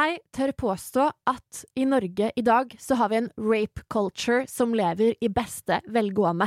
[0.00, 4.72] Jeg tør påstå at i Norge i dag så har vi en rape culture som
[4.76, 6.46] lever i beste velgående.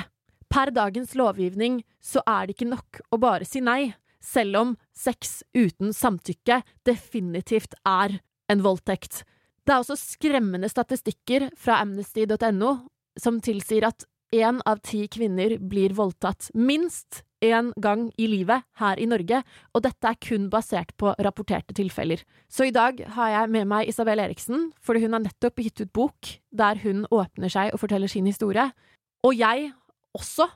[0.50, 3.94] Per dagens lovgivning så er det ikke nok å bare si nei,
[4.24, 8.16] selv om sex uten samtykke definitivt er
[8.50, 9.22] en voldtekt.
[9.68, 12.74] Det er også skremmende statistikker fra amnesty.no
[13.20, 19.00] som tilsier at én av ti kvinner blir voldtatt minst én gang i livet her
[19.00, 19.42] i Norge,
[19.74, 22.24] og dette er kun basert på rapporterte tilfeller.
[22.48, 25.94] Så i dag har jeg med meg Isabel Eriksen, fordi hun har nettopp gitt ut
[25.94, 28.70] bok der hun åpner seg og forteller sin historie.
[29.24, 29.72] Og jeg
[30.18, 30.48] også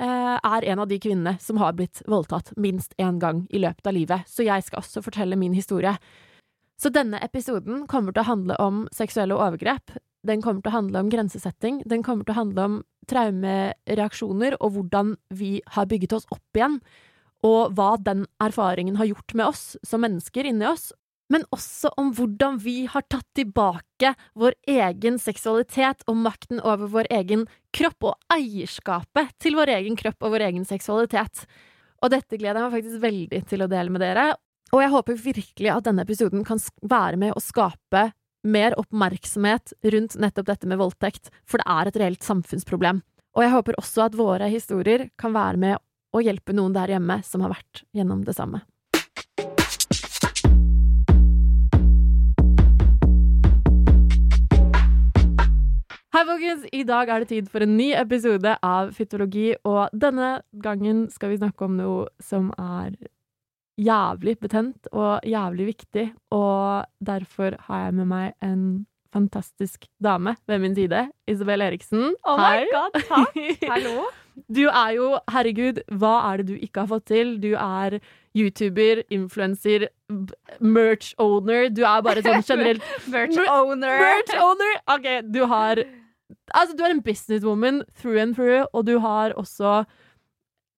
[0.00, 3.86] eh, er en av de kvinnene som har blitt voldtatt minst én gang i løpet
[3.86, 5.96] av livet, så jeg skal også fortelle min historie.
[6.80, 9.98] Så denne episoden kommer til å handle om seksuelle overgrep.
[10.26, 11.80] Den kommer til å handle om grensesetting.
[11.88, 16.78] Den kommer til å handle om traumereaksjoner og hvordan vi har bygget oss opp igjen,
[17.46, 20.90] og hva den erfaringen har gjort med oss som mennesker inni oss.
[21.30, 27.08] Men også om hvordan vi har tatt tilbake vår egen seksualitet og makten over vår
[27.20, 31.46] egen kropp, og eierskapet til vår egen kropp og vår egen seksualitet.
[32.02, 34.32] Og dette gleder jeg meg faktisk veldig til å dele med dere,
[34.70, 38.10] og jeg håper virkelig at denne episoden kan være med å skape
[38.46, 43.02] mer oppmerksomhet rundt nettopp dette med voldtekt, for det er et reelt samfunnsproblem.
[43.36, 45.78] Og jeg håper også at våre historier kan være med
[46.10, 48.64] å hjelpe noen der hjemme som har vært gjennom det samme.
[56.10, 56.64] Hei, folkens!
[56.74, 61.30] I dag er det tid for en ny episode av Fytologi, og denne gangen skal
[61.30, 62.96] vi snakke om noe som er
[63.80, 68.64] jævlig betent og jævlig viktig, og derfor har jeg med meg en
[69.10, 71.08] fantastisk dame ved min side.
[71.26, 72.12] Isabel Eriksen.
[72.24, 73.38] Oh my god, takk!
[73.72, 74.08] Hallo.
[74.48, 77.34] Du er jo, herregud, hva er det du ikke har fått til?
[77.42, 77.98] Du er
[78.38, 79.88] YouTuber, influenser,
[80.62, 81.68] merch owner.
[81.74, 83.98] Du er bare sånn generelt Merch-owner!
[84.00, 84.76] Merch owner!
[84.94, 85.82] OK, du har
[86.54, 89.82] Altså, du er en businesswoman through and through, og du har også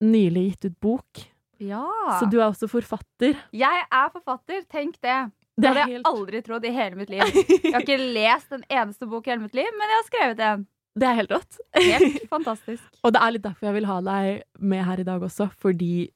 [0.01, 1.21] nylig gitt ut bok.
[1.61, 1.83] Ja.
[2.19, 3.37] Så du er også forfatter.
[3.53, 5.19] Jeg er forfatter, tenk det.
[5.59, 7.21] Det hadde jeg helt- aldri trodd i hele mitt liv.
[7.21, 10.39] Jeg har ikke lest en eneste bok i hele mitt liv, men jeg har skrevet
[10.47, 10.63] en.
[10.97, 11.59] Det er helt rått.
[11.77, 12.83] Helt fantastisk.
[13.03, 16.09] Og det er litt derfor jeg vil ha deg med her i dag også, fordi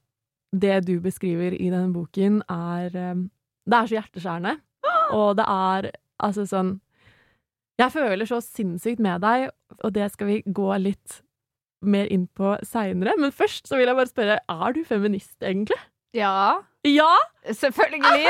[0.53, 3.23] det du beskriver i denne boken, er um,
[3.67, 4.53] Det er så hjerteskjærende.
[5.17, 5.89] Og det er
[6.23, 6.75] altså sånn
[7.79, 9.49] Jeg føler så sinnssykt med deg,
[9.83, 11.19] og det skal vi gå litt
[11.81, 13.13] mer inn på seinere.
[13.19, 15.77] Men først så vil jeg bare spørre, er du feminist, egentlig?
[16.15, 17.09] Ja, Ja!
[17.45, 18.25] selvfølgelig.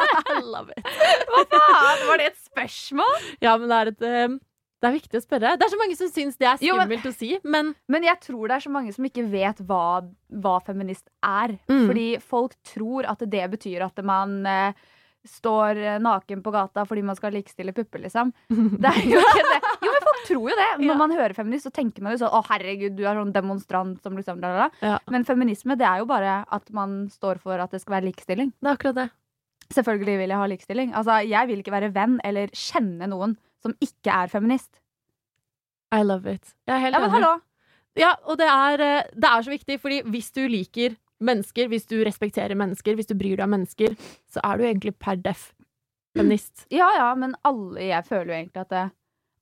[0.52, 0.84] Love it.
[1.30, 2.06] Hva faen?
[2.08, 3.26] Var det et spørsmål?
[3.42, 4.38] Ja, men det er et um,
[4.82, 5.54] Det er viktig å spørre.
[5.60, 8.06] Det er så mange som syns det er Jo, men- skummelt å si, men Men
[8.06, 10.02] jeg tror det er så mange som ikke vet hva,
[10.42, 11.56] hva feminist er.
[11.70, 11.86] Mm.
[11.90, 14.72] Fordi folk tror at det betyr at man eh,
[15.26, 18.32] står eh, naken på gata fordi man skal likestille pupper, liksom.
[18.80, 19.60] Det er jo ikke det.
[19.86, 19.89] Jo,
[20.30, 20.68] tror jo det.
[20.80, 20.98] Når Ja.
[21.02, 24.16] man hører feminist, så tenker man jo sånn Å, herregud, du er sånn demonstrant som
[24.16, 24.86] liksom da, da, da.
[24.94, 24.98] Ja.
[25.10, 28.52] Men feminisme, det er jo bare at man står for at det skal være likestilling.
[28.62, 29.10] det er akkurat det.
[29.70, 30.92] Selvfølgelig vil jeg ha likestilling.
[30.98, 34.80] Altså, jeg vil ikke være venn eller kjenne noen som ikke er feminist.
[35.92, 36.54] I love it.
[36.66, 37.20] Jeg er helt Ja, men enig.
[37.22, 37.40] hallo!
[37.98, 41.86] Ja, og det er, eh, det er så viktig, fordi hvis du liker mennesker, hvis
[41.90, 43.96] du respekterer mennesker, hvis du bryr deg om mennesker,
[44.30, 45.52] så er du egentlig per def
[46.16, 46.66] feminist.
[46.70, 48.90] Ja ja, men alle Jeg føler jo egentlig at det,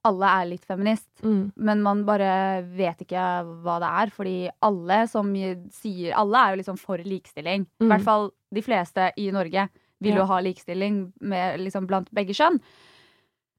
[0.09, 1.09] alle er litt feminist.
[1.23, 1.53] Mm.
[1.57, 3.25] Men man bare vet ikke
[3.65, 5.31] hva det er, fordi alle som
[5.75, 7.67] sier Alle er jo liksom for likestilling.
[7.81, 7.89] I Mm.
[7.93, 9.69] hvert fall de fleste i Norge
[10.01, 10.19] vil Ja.
[10.23, 12.61] jo ha likestilling med, liksom, blant begge kjønn.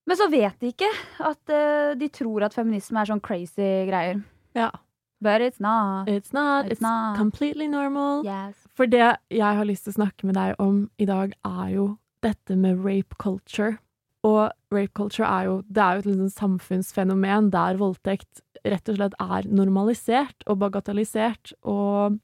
[0.08, 4.24] Men så vet de ikke at uh, de tror at feminisme er sånn crazy greier.
[4.56, 4.72] Ja.
[5.22, 6.08] But it's not.
[6.08, 6.66] It's not.
[6.66, 7.18] It's It's, not.
[7.18, 8.24] completely normal.
[8.26, 8.56] Yes.
[8.74, 11.98] For det jeg har lyst til å snakke med deg om i dag, er jo
[12.24, 13.78] dette med rape culture.
[14.28, 19.16] Og rape culture er jo, er jo et liksom samfunnsfenomen der voldtekt rett og slett
[19.24, 22.18] er normalisert og bagatellisert og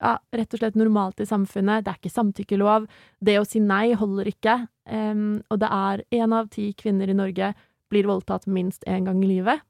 [0.00, 1.84] ja, rett og slett normalt i samfunnet.
[1.84, 2.88] Det er ikke samtykkelov.
[3.24, 4.56] Det å si nei holder ikke.
[4.84, 7.52] Um, og det er én av ti kvinner i Norge
[7.92, 9.64] blir voldtatt minst én gang i livet.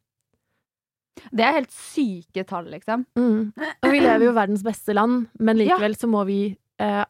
[1.30, 3.04] Det er helt syke tall, liksom.
[3.18, 3.52] Mm.
[3.54, 6.40] Og vi lever jo i verdens beste land, men likevel så må vi
[6.82, 7.04] eh,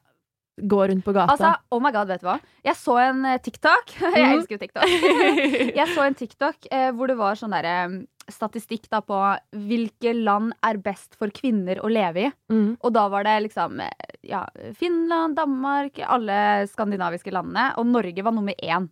[0.61, 1.33] gå rundt på gata.
[1.35, 2.37] Altså, oh my god, vet du hva?
[2.65, 3.95] Jeg så en eh, TikTok.
[4.01, 4.35] Jeg Mhm.
[4.39, 4.85] elsker jo TikTok.
[5.81, 9.17] Jeg så en TikTok eh, hvor det var sånn derre statistikk da på
[9.53, 12.33] hvilke land er best for kvinner å leve i.
[12.55, 12.79] mm.
[12.81, 13.91] Og da var det liksom eh,
[14.31, 14.45] ja,
[14.79, 17.73] Finland, Danmark, alle skandinaviske landene.
[17.77, 18.87] Og Norge var nummer én.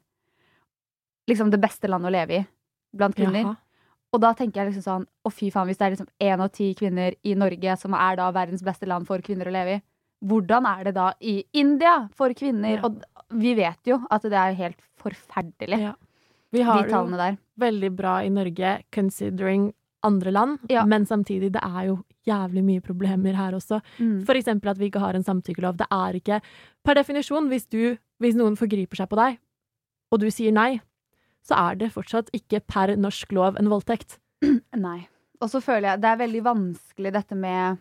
[1.31, 2.47] Liksom det beste landet å leve i
[2.97, 3.47] blant kvinner.
[3.47, 3.57] Jaha.
[4.13, 6.51] Og da tenker jeg liksom sånn Å, fy faen, hvis det er liksom én av
[6.53, 9.83] ti kvinner i Norge som er da verdens beste land for kvinner å leve i,
[10.23, 12.77] hvordan er det da i India for kvinner?
[12.79, 12.83] Ja.
[12.87, 13.03] Og
[13.43, 15.95] vi vet jo at det er helt forferdelig, Ja.
[16.53, 17.37] Vi har jo tallene der.
[17.59, 19.73] veldig bra i Norge considering
[20.05, 20.85] andre land, Ja.
[20.85, 23.81] men samtidig, det er jo jævlig mye problemer her også.
[23.99, 24.25] Mm.
[24.27, 25.77] For eksempel at vi ikke har en samtykkelov.
[25.79, 26.41] Det er ikke
[26.85, 29.39] Per definisjon, hvis, du, hvis noen forgriper seg på deg,
[30.13, 30.81] og du sier nei,
[31.43, 34.19] så er det fortsatt ikke per norsk lov en voldtekt.
[34.77, 35.09] Nei.
[35.41, 37.79] Og så føler jeg det er veldig vanskelig dette med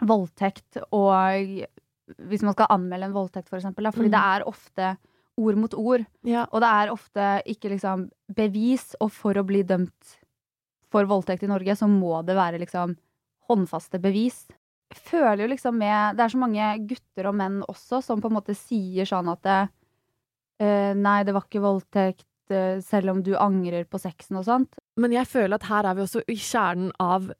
[0.00, 1.66] voldtekt og
[2.24, 3.84] Hvis man skal anmelde en voldtekt, for eksempel.
[3.84, 4.14] Da, fordi Mm.
[4.14, 4.96] det er ofte
[5.36, 6.06] ord mot ord.
[6.24, 6.46] Ja.
[6.50, 10.16] Og det er ofte ikke liksom bevis, og for å bli dømt
[10.90, 12.96] for voldtekt i Norge, så må det være liksom
[13.50, 14.46] håndfaste bevis.
[14.88, 18.30] Jeg føler jo liksom med Det er så mange gutter og menn også som på
[18.30, 19.68] en måte sier sånn at det,
[20.62, 24.72] uh, Nei, det var ikke voldtekt, eh, selv om du angrer på sexen og sånt.
[24.96, 27.30] Men jeg føler at her er vi også i kjernen av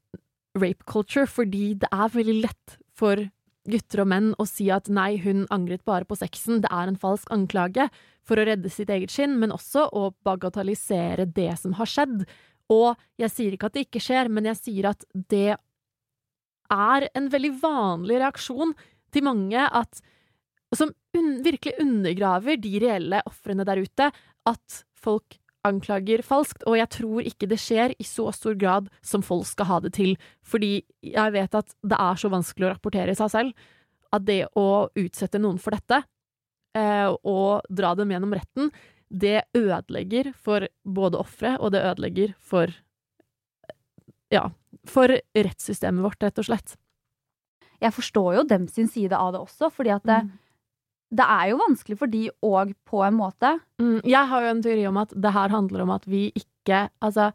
[0.62, 3.22] rape culture, fordi det er veldig lett for
[3.68, 6.98] gutter og menn å si at nei, hun angret bare på sexen, det er en
[7.00, 7.88] falsk anklage,
[8.24, 12.26] for å redde sitt eget skinn, men også å bagatellisere det som har skjedd.
[12.72, 15.56] Og jeg sier ikke at det ikke skjer, men jeg sier at det
[16.68, 18.74] er en veldig vanlig reaksjon
[19.14, 20.02] til mange at
[20.76, 24.10] som un virkelig undergraver de reelle ofrene der ute,
[24.48, 25.38] at folk
[25.68, 29.68] anklager falskt, og jeg tror ikke det skjer i så stor grad som folk skal
[29.70, 30.14] ha det til,
[30.46, 33.66] fordi jeg vet at det er så vanskelig å rapportere seg selv,
[34.14, 36.02] at det å utsette noen for dette,
[36.78, 38.72] eh, og dra dem gjennom retten,
[39.08, 42.72] det ødelegger for både offeret, og det ødelegger for
[44.32, 44.50] ja,
[44.88, 46.76] for rettssystemet vårt, rett og slett.
[47.80, 50.18] Jeg forstår jo dem sin side av det også, fordi at det,
[51.08, 53.54] det er jo vanskelig for de òg, på en måte.
[53.80, 56.88] Mm, jeg har jo en teori om at det her handler om at vi ikke
[57.00, 57.30] Altså,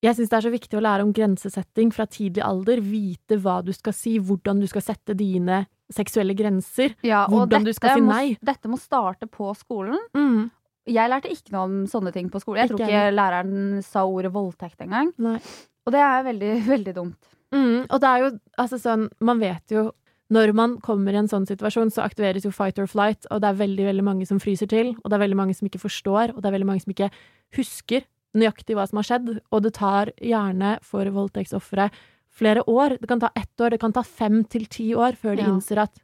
[0.00, 2.80] jeg syns det er så viktig å lære om grensesetting fra tidlig alder.
[2.80, 6.94] Vite hva du skal si, hvordan du skal sette dine seksuelle grenser.
[7.04, 8.38] Ja, Hvordan du skal si må, nei.
[8.40, 9.98] Dette må starte på skolen.
[10.16, 10.48] Mm.
[10.88, 12.62] Jeg lærte ikke noe om sånne ting på skolen.
[12.62, 15.12] Jeg tror Ikke ikke læreren sa ordet voldtekt engang.
[15.20, 17.18] Og det er veldig, veldig dumt.
[17.50, 18.26] Mm, og det er jo
[18.62, 19.88] altså sånn Man vet jo
[20.30, 23.48] når man kommer i en sånn situasjon, så aktiveres jo fight or flight, og det
[23.50, 26.34] er veldig veldig mange som fryser til, og det er veldig mange som ikke forstår,
[26.36, 27.10] og det er veldig mange som ikke
[27.58, 28.06] husker
[28.38, 31.88] nøyaktig hva som har skjedd, og det tar gjerne for voldtektsofre
[32.30, 32.94] flere år.
[33.02, 35.48] Det kan ta ett år, det kan ta fem til ti år før de Ja.
[35.50, 35.94] innser at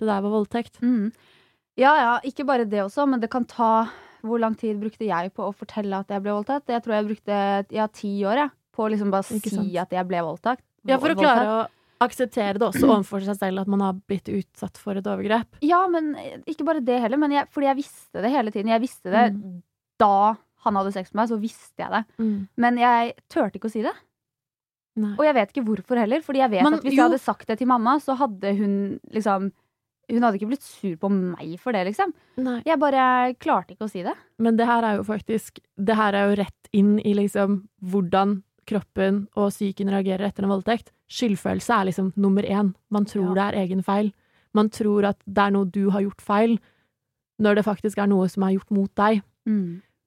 [0.00, 0.80] det der var voldtekt.
[0.82, 1.12] Mm.
[1.78, 3.88] Ja ja, ikke bare det også, men det kan ta
[4.22, 6.62] Hvor lang tid brukte jeg på å fortelle at jeg ble voldtatt?
[6.70, 10.06] Jeg tror jeg brukte ja, ti år jeg, på å liksom bare si at jeg
[10.06, 10.60] ble voldtatt.
[10.86, 11.66] Ja, for å klare å
[12.04, 15.58] akseptere det også overfor seg selv, at man har blitt utsatt for et overgrep.
[15.62, 17.20] Ja, men eh, ikke bare det heller.
[17.22, 18.68] Men jeg, fordi jeg visste det hele tiden.
[18.74, 19.62] Jeg visste det Mm.
[19.98, 22.04] da han hadde sex med meg, så visste jeg det.
[22.22, 22.48] Mm.
[22.56, 23.94] Men jeg turte ikke å si det.
[24.96, 25.14] Nei.
[25.16, 26.20] Og jeg vet ikke hvorfor heller.
[26.20, 28.56] Fordi jeg vet Men at hvis jo- jeg hadde sagt det til mamma, så hadde
[28.58, 29.52] hun liksom
[30.10, 32.12] Hun hadde ikke blitt sur på meg for det, liksom.
[32.36, 32.60] Nei.
[32.66, 34.12] Jeg bare klarte ikke å si det.
[34.38, 38.42] Men det her er jo faktisk Det her er jo rett inn i liksom hvordan
[38.68, 40.92] kroppen og psyken reagerer etter en voldtekt.
[41.12, 42.72] Skyldfølelse er liksom nummer én.
[42.90, 44.12] Man tror det er egen feil.
[44.54, 46.58] Man tror at det er noe du har gjort feil,
[47.42, 49.22] når det faktisk er noe som er gjort mot deg.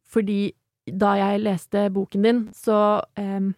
[0.06, 0.54] Fordi
[0.86, 3.54] da jeg leste boken din, så eh,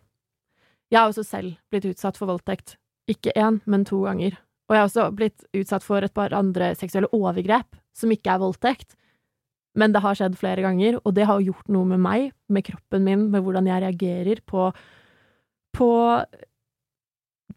[0.89, 2.77] Jeg har også selv blitt utsatt for voldtekt.
[3.11, 4.37] Ikke én, men to ganger.
[4.69, 8.39] Og jeg har også blitt utsatt for et par andre seksuelle overgrep, som ikke er
[8.39, 8.95] voldtekt.
[9.77, 13.05] Men det har skjedd flere ganger, og det har gjort noe med meg, med kroppen
[13.05, 14.71] min, med hvordan jeg reagerer på
[15.77, 15.89] på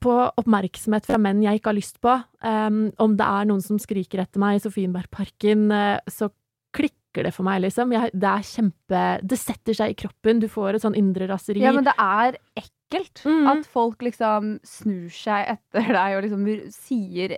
[0.00, 2.12] på oppmerksomhet fra menn jeg ikke har lyst på.
[2.40, 6.30] Um, om det er noen som skriker etter meg i Sofienbergparken, uh, så
[6.76, 7.92] klikker det for meg, liksom.
[7.92, 10.40] Jeg, det er kjempe Det setter seg i kroppen.
[10.40, 11.60] Du får et sånn indre raseri.
[11.64, 13.46] Ja, men det er ekkelt Mm.
[13.46, 17.36] at folk liksom snur seg etter deg og liksom sier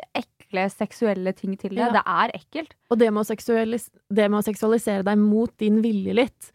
[0.52, 1.78] ekle seksuelle ting til det.
[1.80, 1.90] Ja.
[1.92, 2.74] Det er ekkelt.
[2.90, 6.52] Og det med, seksualis det med å seksualisere deg mot din vilje litt,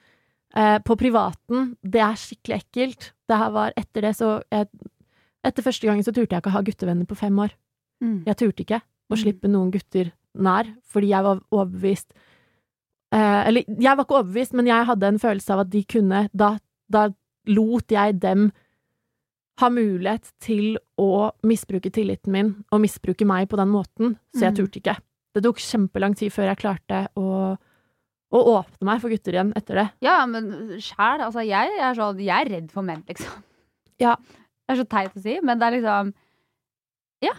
[0.55, 3.11] eh, på privaten, det er skikkelig ekkelt.
[3.27, 4.67] Det her var etter det, så jeg,
[5.45, 7.51] Etter første gangen så turte jeg ikke å ha guttevenner på fem år.
[8.01, 9.17] Jeg turte ikke å Mm.
[9.21, 12.11] slippe noen gutter nær, fordi jeg var overbevist
[13.13, 16.29] eh, Eller, jeg var ikke overbevist, men jeg hadde en følelse av at de kunne
[16.35, 16.57] Da,
[16.91, 17.09] da
[17.47, 18.51] lot jeg dem
[19.57, 24.53] ha mulighet til å misbruke tilliten min og misbruke meg på den måten, så jeg
[24.53, 24.57] Mm.
[24.59, 24.97] turte ikke.
[25.33, 27.57] Det tok kjempelang tid før jeg klarte å,
[28.33, 29.87] å åpne meg for gutter igjen etter det.
[30.01, 33.43] Ja, men sjæl, altså jeg er så, Jeg er redd for menn, liksom.
[33.99, 34.15] Ja.
[34.67, 36.13] Det er så teit å si, men det er liksom
[37.23, 37.33] Ja,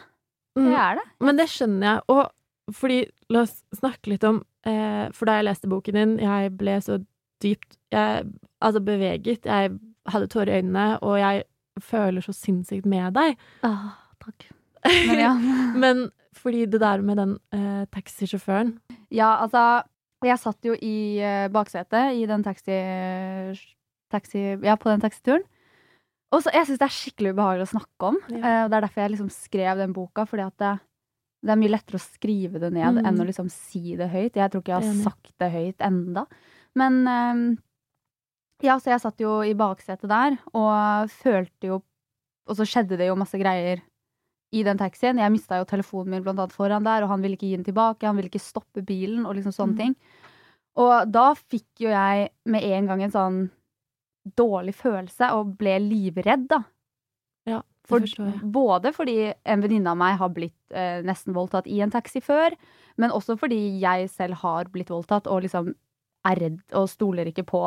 [0.57, 1.05] det er det.
[1.21, 5.45] Men det skjønner jeg, og fordi La oss snakke litt om eh, For da jeg
[5.45, 6.97] leste boken din, jeg ble så
[7.45, 8.25] dypt jeg,
[8.61, 9.45] Altså beveget.
[9.45, 11.45] Jeg hadde tårer i øynene, og jeg
[11.85, 13.37] føler så sinnssykt med deg.
[13.67, 13.95] Ah,
[14.25, 14.49] takk.
[14.85, 15.33] Men ja.
[15.85, 16.09] Men
[16.39, 18.77] fordi det der med den eh, taxisjåføren
[19.11, 19.83] ja, altså
[20.23, 22.77] Jeg satt jo i eh, baksetet i den taxi,
[24.13, 25.43] taxi Ja, på den taxituren.
[26.35, 28.19] Og så, Jeg syns det er skikkelig ubehagelig å snakke om.
[28.29, 28.39] Ja.
[28.43, 30.27] eh, og Det er derfor jeg liksom skrev den boka.
[30.29, 30.73] Fordi at det,
[31.47, 33.07] det er mye lettere å skrive det ned Mm.
[33.09, 34.37] enn å liksom si det høyt.
[34.37, 36.27] Jeg tror ikke jeg har sagt det høyt enda.
[36.77, 37.43] Men eh,
[38.63, 41.83] ja, så jeg satt jo i baksetet der og følte jo
[42.49, 43.83] Og så skjedde det jo masse greier
[44.57, 45.19] i den taxien.
[45.21, 47.65] Jeg mista jo telefonen min blant annet foran der, og han ville ikke gi den
[47.67, 48.07] tilbake.
[48.09, 49.77] Han ville ikke stoppe bilen og liksom sånne Mm.
[49.77, 49.97] ting.
[50.81, 53.51] Og da fikk jo jeg med en gang en sånn
[54.39, 56.63] dårlig følelse og ble livredd, da.
[57.47, 58.53] Ja, det For, forstår jeg.
[58.53, 62.57] både fordi en venninne av meg har blitt eh, nesten voldtatt i en taxi før,
[62.97, 65.75] men også fordi jeg selv har blitt voldtatt og liksom
[66.29, 67.63] er redd og stoler ikke på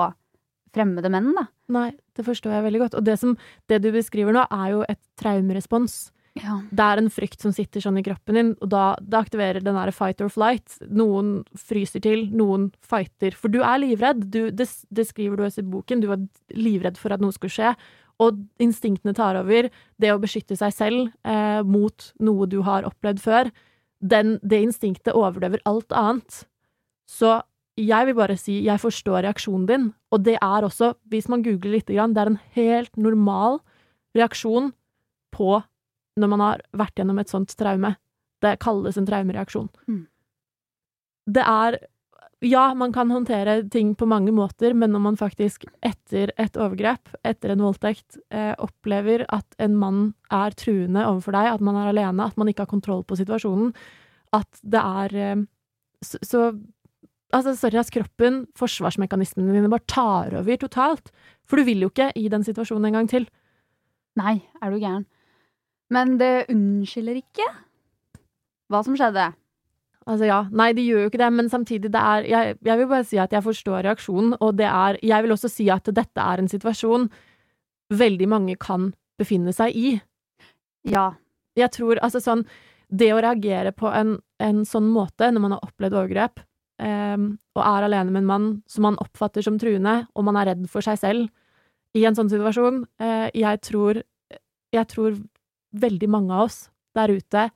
[0.76, 1.48] fremmede menn, da.
[1.72, 2.98] Nei, det forstår jeg veldig godt.
[3.00, 3.36] Og det, som,
[3.72, 6.12] det du beskriver nå, er jo et traumerespons.
[6.40, 6.62] Ja.
[6.72, 9.76] Det er en frykt som sitter sånn i kroppen din, og da det aktiverer den
[9.76, 10.78] derre fight or flight.
[10.88, 13.36] Noen fryser til, noen fighter.
[13.36, 14.24] For du er livredd.
[14.32, 16.04] Du, det, det skriver du også i boken.
[16.04, 16.24] Du var
[16.56, 17.74] livredd for at noe skulle skje.
[18.22, 19.68] Og instinktene tar over.
[20.00, 23.52] Det å beskytte seg selv eh, mot noe du har opplevd før.
[24.00, 26.44] Den, det instinktet overdøver alt annet.
[27.12, 27.42] Så
[27.80, 31.78] jeg vil bare si jeg forstår reaksjonen din, og det er også, hvis man googler
[31.78, 33.62] litt, grann, det er en helt normal
[34.18, 34.74] reaksjon
[35.32, 35.62] på
[36.20, 37.96] når man har vært gjennom et sånt traume.
[38.44, 39.70] Det kalles en traumereaksjon.
[39.88, 40.06] Mm.
[41.32, 41.80] Det er
[42.42, 47.12] Ja, man kan håndtere ting på mange måter, men når man faktisk etter et overgrep,
[47.24, 51.92] etter en voldtekt, eh, opplever at en mann er truende overfor deg, at man er
[51.92, 53.76] alene, at man ikke har kontroll på situasjonen,
[54.34, 55.46] at det er eh,
[56.02, 56.58] Så, så
[57.32, 61.12] Altså, sorry, ass, kroppen, forsvarsmekanismene dine bare tar over totalt.
[61.48, 63.28] For du vil jo ikke i den situasjonen en gang til.
[64.20, 65.06] Nei, er du gæren.
[65.92, 67.48] Men det unnskylder ikke
[68.72, 69.32] hva som skjedde.
[70.10, 72.88] Altså ja, nei, de gjør jo ikke det, men samtidig, det er jeg, jeg vil
[72.90, 76.22] bare si at jeg forstår reaksjonen, og det er Jeg vil også si at dette
[76.22, 77.10] er en situasjon
[77.92, 80.00] veldig mange kan befinne seg i.
[80.90, 81.12] Ja.
[81.60, 82.46] Jeg tror altså sånn
[82.88, 86.42] Det å reagere på en, en sånn måte når man har opplevd overgrep,
[86.82, 90.68] og er alene med en mann som man oppfatter som truende, og man er redd
[90.72, 91.30] for seg selv
[91.98, 94.04] i en sånn situasjon, eh, jeg tror
[94.74, 95.18] Jeg tror
[95.76, 97.50] veldig mange av oss der ute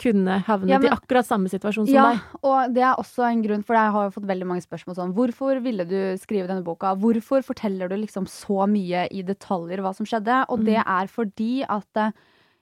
[0.00, 2.20] kunne havnet Ja, men- i akkurat samme situasjon som ja, deg.
[2.44, 5.12] og det er også en grunn, for jeg har jo fått veldig mange spørsmål sånn
[5.12, 6.94] Hvorfor ville du skrive denne boka?
[6.96, 10.46] Hvorfor forteller du liksom så mye i detaljer hva som skjedde?
[10.48, 12.12] Og det er fordi at eh,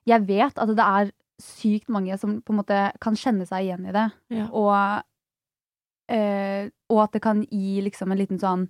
[0.06, 3.86] jeg vet at det er sykt mange som på en måte kan kjenne seg igjen
[3.86, 4.10] i det.
[4.30, 4.48] Ja.
[4.50, 5.02] Og,
[6.08, 8.68] eh, og at det kan gi liksom en liten sånn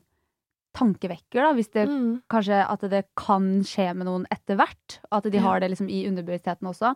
[0.75, 2.23] tankevekker, da, hvis det Mm.
[2.31, 4.99] kanskje at det kan skje med noen etter hvert.
[5.11, 6.95] At de har det liksom i underbevisstheten også.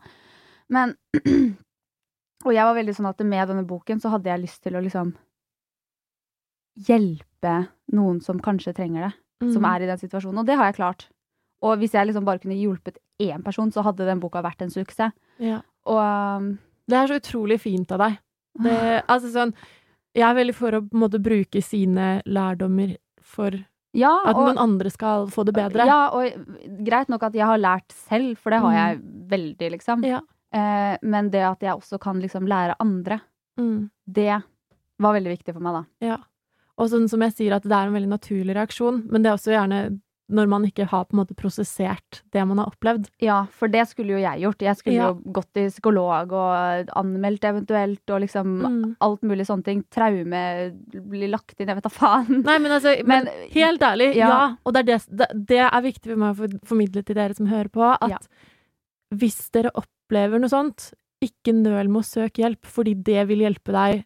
[0.68, 0.96] Men
[2.44, 4.82] Og jeg var veldig sånn at med denne boken så hadde jeg lyst til å
[4.82, 5.12] liksom
[6.88, 7.52] hjelpe
[7.92, 9.74] noen som kanskje trenger det, som Mm.
[9.76, 10.38] er i den situasjonen.
[10.40, 11.08] Og det har jeg klart.
[11.62, 14.70] Og hvis jeg liksom bare kunne hjulpet én person, så hadde den boka vært en
[14.70, 15.12] suksess.
[15.38, 15.60] Ja.
[15.86, 15.98] Og
[16.42, 16.58] um,
[16.88, 18.18] Det er så utrolig fint av deg.
[18.60, 19.54] Det, altså sånn
[20.14, 23.54] Jeg er veldig for å måte bruke sine lærdommer for
[23.96, 25.86] ja, at og, noen andre skal få det bedre.
[25.88, 26.32] Ja, og
[26.84, 28.78] greit nok at jeg har lært selv, for det har Mm.
[28.80, 30.04] jeg veldig, liksom.
[30.04, 30.20] Ja.
[30.52, 33.20] Eh, men det at jeg også kan liksom lære andre,
[33.58, 33.90] Mm.
[34.10, 34.42] det
[34.98, 36.06] var veldig viktig for meg, da.
[36.06, 36.16] Ja.
[36.78, 39.36] Og sånn som jeg sier, at det er en veldig naturlig reaksjon, men det er
[39.36, 40.00] også gjerne
[40.30, 43.08] når man ikke har på en måte prosessert det man har opplevd.
[43.20, 44.62] Ja, for det skulle jo jeg gjort.
[44.62, 45.08] Jeg skulle Ja.
[45.12, 48.96] jo gått til psykolog og anmeldt eventuelt, og liksom Mm.
[49.00, 49.82] alt mulig sånne ting.
[49.90, 52.42] Traume blir lagt inn, jeg vet da faen.
[52.44, 54.28] Nei, men altså, men, Men- helt ærlig, ja.
[54.28, 54.56] Ja.
[54.64, 57.68] Og det er, det, det, er viktig for meg å formidle til dere som hører
[57.68, 58.18] på, at Ja.
[59.14, 63.70] hvis dere opplever noe sånt, ikke nøl med å søke hjelp, fordi det vil hjelpe
[63.72, 64.04] deg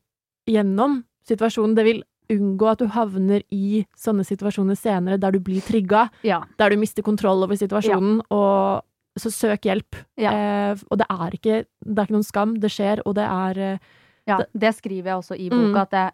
[0.48, 1.74] gjennom situasjonen.
[1.74, 6.42] Det vil unngå at du havner i sånne situasjoner senere der du blir trigga, Ja.
[6.58, 8.82] der du mister kontroll over situasjonen, og
[9.18, 9.94] så søk hjelp.
[10.18, 10.32] Ja.
[10.32, 13.58] Eh, og det er ikke det er ikke noen skam, det skjer, og det er
[13.58, 13.78] eh,
[14.26, 14.38] ja.
[14.52, 15.82] Det skriver jeg også i boka, Mm.
[15.82, 16.12] at jeg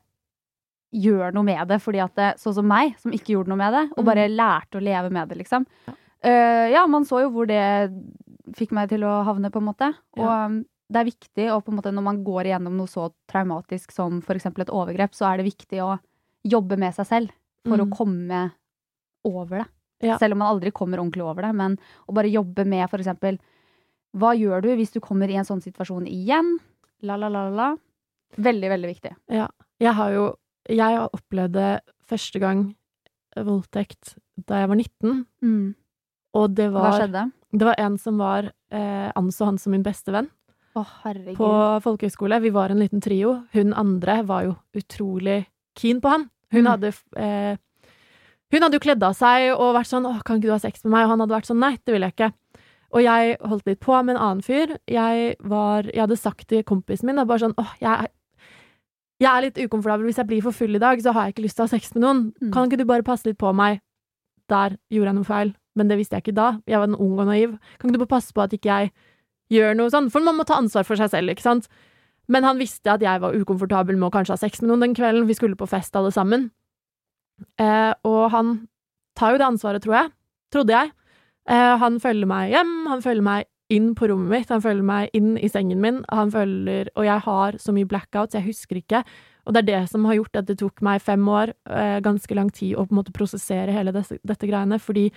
[1.04, 1.80] gjør noe med det.
[1.80, 4.04] Fordi at det, sånn som meg, som ikke gjorde noe med det, og Mm.
[4.04, 5.66] bare lærte å leve med det, liksom.
[6.24, 7.90] Uh, ja, man så jo hvor det
[8.54, 9.88] fikk meg til å havne, på en måte.
[10.16, 10.48] Og Ja.
[10.92, 14.18] Det er viktig, og på en måte når man går igjennom noe så traumatisk som
[14.22, 14.46] f.eks.
[14.52, 15.94] et overgrep, så er det viktig å
[16.44, 17.30] jobbe med seg selv
[17.66, 17.84] for Mm.
[17.86, 18.40] å komme
[19.24, 19.66] over det.
[20.02, 20.16] Ja.
[20.18, 21.52] Selv om man aldri kommer ordentlig over det.
[21.54, 21.76] Men
[22.08, 23.38] å bare jobbe med eksempel
[24.18, 26.58] Hva gjør du hvis du kommer i en sånn situasjon igjen?
[27.02, 27.76] La, la, la, la.
[28.36, 29.12] Veldig, veldig viktig.
[29.30, 29.46] Ja.
[29.80, 30.36] Jeg har jo
[30.68, 32.74] Jeg opplevde første gang
[33.36, 35.74] voldtekt da jeg var 19,
[36.34, 37.22] og det Hva var skjedde?
[37.52, 40.28] Det var en som var eh, anså han som min beste venn
[40.74, 41.36] Herregud.
[41.36, 41.48] på
[41.84, 42.40] folkehøyskole.
[42.42, 43.44] Vi var en liten trio.
[43.52, 46.30] Hun andre var jo utrolig keen på han.
[46.52, 46.70] Hun Mm.
[46.70, 47.56] hadde eh,
[48.52, 50.84] Hun hadde jo kledd av seg og vært sånn 'Å, kan ikke du ha sex
[50.84, 52.32] med meg?' Og han hadde vært sånn 'Nei, det vil jeg ikke'.
[52.92, 54.76] Og jeg holdt litt på med en annen fyr.
[54.86, 58.08] Jeg var Jeg hadde sagt til kompisen min da, bare sånn 'Å, jeg
[59.20, 60.04] jeg er litt ukomfortabel.
[60.06, 61.78] Hvis jeg blir for full i dag, så har jeg ikke lyst til å ha
[61.78, 62.32] sex med noen.
[62.42, 62.52] Mm.
[62.52, 63.80] Kan ikke du bare passe litt på meg?
[64.48, 66.58] Der gjorde jeg noe feil, men det visste jeg ikke da.
[66.66, 67.58] Jeg var en ung og naiv.
[67.78, 68.90] Kan ikke du bare passe på at ikke jeg
[69.52, 70.10] gjør noe sånn?
[70.12, 71.68] For man må ta ansvar for seg selv, ikke sant?
[72.32, 74.96] Men han visste at jeg var ukomfortabel med å kanskje ha sex med noen den
[74.96, 75.28] kvelden.
[75.28, 76.50] Vi skulle på fest alle sammen.
[77.60, 78.54] Eh, og han
[79.18, 80.12] tar jo det ansvaret, tror jeg.
[80.54, 80.92] Trodde jeg.
[81.50, 85.14] Eh, han følger meg hjem, han følger meg inn på rommet mitt, han følger meg
[85.16, 89.02] inn i sengen min, han følger Og jeg har så mye blackouts, jeg husker ikke.
[89.46, 92.34] Og det er det som har gjort at det tok meg fem år, eh, ganske
[92.34, 95.10] lang tid, å på en måte prosessere hele desse, dette greiene, fordi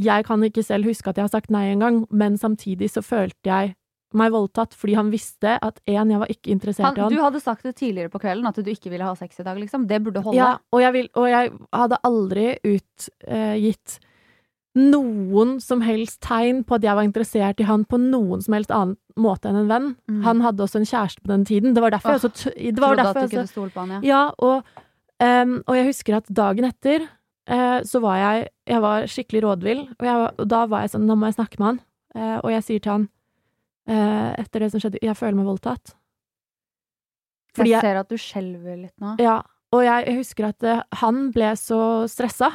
[0.00, 3.46] jeg kan ikke selv huske at jeg har sagt nei engang, men samtidig så følte
[3.50, 3.74] jeg
[4.18, 7.12] meg voldtatt fordi han visste at én, jeg var ikke interessert i han.
[7.14, 9.58] du hadde sagt det tidligere på kvelden at du ikke ville ha sex i dag,
[9.60, 9.86] liksom.
[9.86, 10.38] Det burde holde.
[10.40, 14.00] Ja, og jeg, vil, og jeg hadde aldri utgitt
[14.78, 18.70] noen som helst tegn på at jeg var interessert i han på noen som helst
[18.74, 19.88] annen måte enn en venn.
[20.10, 20.20] Mm.
[20.26, 21.74] Han hadde også en kjæreste på den tiden.
[21.74, 22.30] Det var derfor jeg så...
[22.30, 24.00] også t- Det var Trodde at du kunne stole på han, ja.
[24.06, 24.70] Ja, og,
[25.22, 27.10] um, og jeg husker at dagen etter eh,
[27.50, 31.16] så var jeg Jeg var skikkelig rådvill, og, jeg, og da var jeg sånn Nå
[31.18, 31.80] må jeg snakke med han.
[32.14, 33.06] Eh, og jeg sier til han
[33.90, 35.94] eh, etter det som skjedde Jeg føler meg voldtatt.
[37.56, 39.16] Fordi Jeg ser at du skjelver litt nå.
[39.22, 39.40] ja,
[39.74, 42.52] og jeg, husker at eh, han ble så stressa.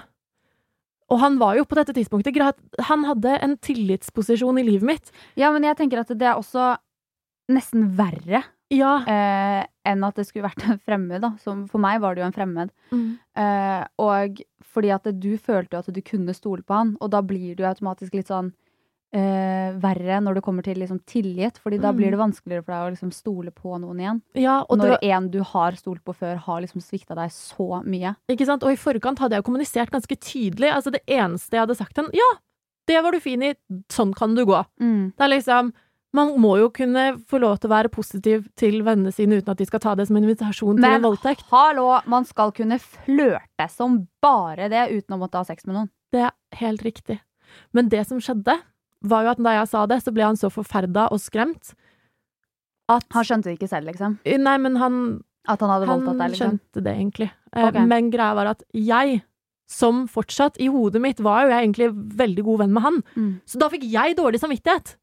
[1.12, 2.39] Og han var jo på dette tidspunktet
[2.88, 5.12] Han hadde en tillitsposisjon i livet mitt.
[5.38, 6.73] Ja, men jeg tenker at det er også
[7.51, 8.41] nesten verre
[8.73, 8.97] Ja.
[9.06, 11.34] eh, enn at det skulle vært en fremmed, da.
[11.43, 12.71] Som for meg var det jo en fremmed.
[12.91, 13.19] Mm.
[13.38, 17.21] Eh, og fordi at du følte jo at du kunne stole på han, og da
[17.21, 18.54] blir du automatisk litt sånn
[19.15, 21.97] eh, verre når det kommer til liksom tillit, fordi da Mm.
[21.97, 24.21] blir det vanskeligere for deg å liksom stole på noen igjen.
[24.36, 27.82] ja og når var, en du har stolt på før, har liksom svikta deg så
[27.86, 28.15] mye.
[28.28, 28.63] ikke sant?
[28.63, 30.71] Og i forkant hadde jeg jo kommunisert ganske tydelig.
[30.73, 32.39] Altså Det eneste jeg hadde sagt til han Ja,
[32.88, 33.54] det var du fin i.
[33.89, 34.65] Sånn kan du gå.
[34.80, 35.71] Det er liksom
[36.15, 39.60] Man må jo kunne få lov til å være positiv til vennene sine uten at
[39.60, 41.43] de skal ta det som en invitasjon til en voldtekt.
[41.43, 45.75] Men hallo, man skal kunne flørte som bare det uten å måtte ha sex med
[45.80, 45.91] noen.
[46.15, 47.19] Det er helt riktig.
[47.75, 48.58] Men det som skjedde,
[49.06, 51.75] var jo at da jeg sa det, så ble han så forferda og skremt
[52.91, 54.19] at Han skjønte det ikke selv, liksom.
[54.45, 54.97] Nei, men han,
[55.49, 56.51] At han hadde han voldtatt deg, liksom.
[56.51, 57.30] skjønte det egentlig.
[57.49, 57.88] Okay.
[57.89, 59.23] Men greia var at jeg,
[59.65, 61.88] som fortsatt i hodet mitt, var jo jeg egentlig
[62.21, 62.99] veldig god venn med han.
[63.15, 63.32] Mm.
[63.49, 64.93] Så da fikk jeg dårlig samvittighet.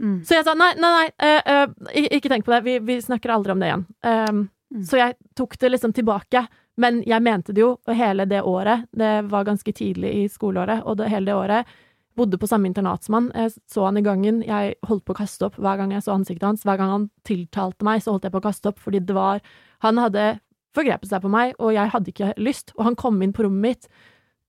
[0.00, 0.18] Mm.
[0.26, 3.30] Så jeg sa nei, nei, nei, uh, uh, ikke tenk på det, vi, vi snakker
[3.34, 3.86] aldri om det igjen.
[4.02, 4.84] Um, Mm.
[4.84, 6.46] Så jeg tok det liksom tilbake.
[6.76, 10.82] Men jeg mente det jo, og hele det året, det var ganske tidlig i skoleåret,
[10.82, 11.74] og det, hele det året
[12.18, 13.28] bodde på samme internat som han.
[13.34, 16.14] Jeg så han i gangen, jeg holdt på å kaste opp hver gang jeg så
[16.14, 16.64] ansiktet hans.
[16.66, 19.42] Hver gang han tiltalte meg, så holdt jeg på å kaste opp, fordi det var
[19.84, 20.38] Han hadde
[20.74, 22.72] forgrepet seg på meg, og jeg hadde ikke lyst.
[22.78, 23.88] Og han kom inn på rommet mitt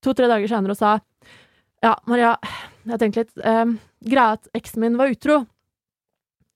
[0.02, 1.00] to-tre dager senere og sa
[1.86, 2.32] Ja, Maria,
[2.90, 5.44] jeg tenkte litt um, Greia at eksen min var utro,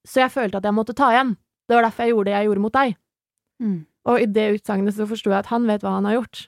[0.08, 1.36] så jeg følte at jeg måtte ta igjen.
[1.70, 2.96] Det var derfor jeg gjorde det jeg gjorde mot deg.
[3.62, 3.76] Mm.
[4.10, 6.48] Og i det utsagnet så forsto jeg at han vet hva han har gjort.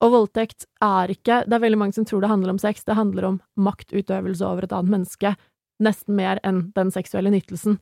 [0.00, 2.84] Og voldtekt er ikke Det er veldig mange som tror det handler om sex.
[2.88, 5.32] Det handler om maktutøvelse over et annet menneske.
[5.80, 7.78] Nesten mer enn den seksuelle nytelsen.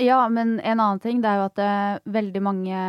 [0.00, 2.84] Ja, men en annen ting det er jo at eh, veldig mange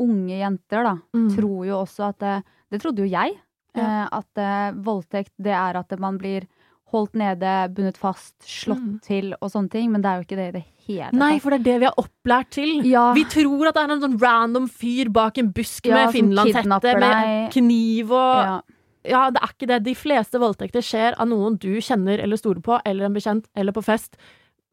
[0.00, 1.28] unge jenter da, Mm.
[1.36, 2.36] tror jo også at det,
[2.72, 3.36] det trodde jo jeg.
[3.76, 4.04] Ja.
[4.04, 6.46] eh, at eh, voldtekt det er at man blir
[6.92, 9.00] holdt nede, bundet fast, slått Mm.
[9.02, 9.90] til og sånne ting.
[9.90, 11.86] Men det er jo ikke det i det hele Nei, for det er det vi
[11.88, 12.76] er opplært til.
[12.86, 13.08] Ja.
[13.12, 16.94] Vi tror at det er en sånn random fyr bak en busk Ja, med finlandshette
[17.00, 18.60] med kniv og ja.
[19.06, 19.82] Ja, det er ikke det.
[19.84, 23.70] De fleste voldtekter skjer av noen du kjenner eller stoler på, eller en bekjent, eller
[23.72, 24.16] på fest.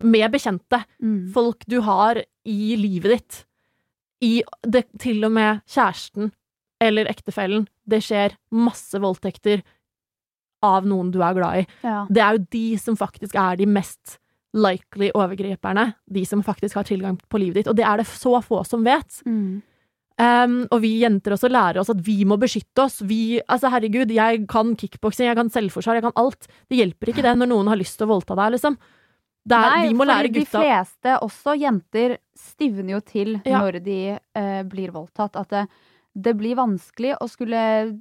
[0.02, 0.80] Med bekjente.
[1.02, 1.32] Mm.
[1.36, 3.46] Folk du har i livet ditt.
[4.26, 6.32] I det, til og med kjæresten
[6.84, 7.68] eller ektefellen.
[7.90, 9.64] Det skjer masse voldtekter
[10.64, 11.66] av noen du er glad i.
[11.84, 12.04] ja.
[12.10, 14.18] Det er jo de som faktisk er de mest
[14.54, 15.94] likely overgriperne.
[16.06, 17.70] De som faktisk har tilgang på livet ditt.
[17.72, 19.22] Og det er det så få som vet.
[19.26, 19.62] Mm.
[20.14, 23.00] Um, og vi jenter også lærer oss at vi må beskytte oss.
[23.10, 26.46] Vi, altså herregud, jeg kan kickboksing, jeg kan selvforsvar, jeg kan alt.
[26.70, 28.78] Det hjelper ikke det når noen har lyst til å voldta deg, liksom.
[29.50, 33.60] Nei, for de fleste, også jenter, stivner jo til Ja.
[33.60, 33.98] når de
[34.38, 35.36] uh, blir voldtatt.
[35.36, 35.66] At det,
[36.16, 38.00] det blir vanskelig å skulle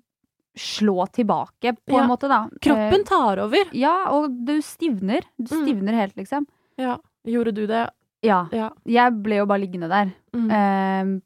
[0.57, 2.03] slå tilbake, på Ja.
[2.03, 2.49] en måte, da.
[2.61, 3.57] Kroppen tar over.
[3.73, 5.23] Eh, ja, og du stivner.
[5.41, 5.63] Du Mm.
[5.65, 6.47] stivner helt, liksom.
[6.77, 6.99] Ja.
[7.27, 7.89] Gjorde du det?
[8.23, 8.47] Ja.
[8.53, 8.71] Ja.
[8.85, 10.13] Jeg ble jo bare liggende der.
[10.35, 10.51] Mm.
[10.51, 11.21] Eh,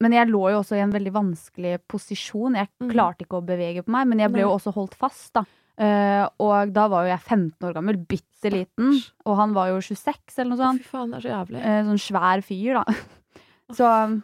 [0.00, 2.54] men jeg lå jo også i en veldig vanskelig posisjon.
[2.54, 2.90] Jeg Mm.
[2.92, 5.44] klarte ikke å bevege på meg, men jeg ble jo også holdt fast, da.
[5.78, 9.78] Eh, og da var jo jeg 15 år gammel, bitte liten, og han var jo
[9.80, 10.80] 26 eller noe Å, sånt.
[10.82, 11.64] Fy faen, det er så jævlig.
[11.64, 12.84] Eh, sånn svær fyr, da.
[13.72, 14.22] Så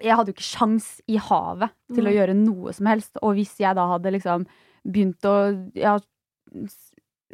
[0.00, 3.18] jeg hadde jo ikke sjans i havet til å gjøre noe som helst.
[3.20, 4.46] Og hvis jeg da hadde liksom
[4.82, 5.36] begynt å
[5.78, 5.98] ja,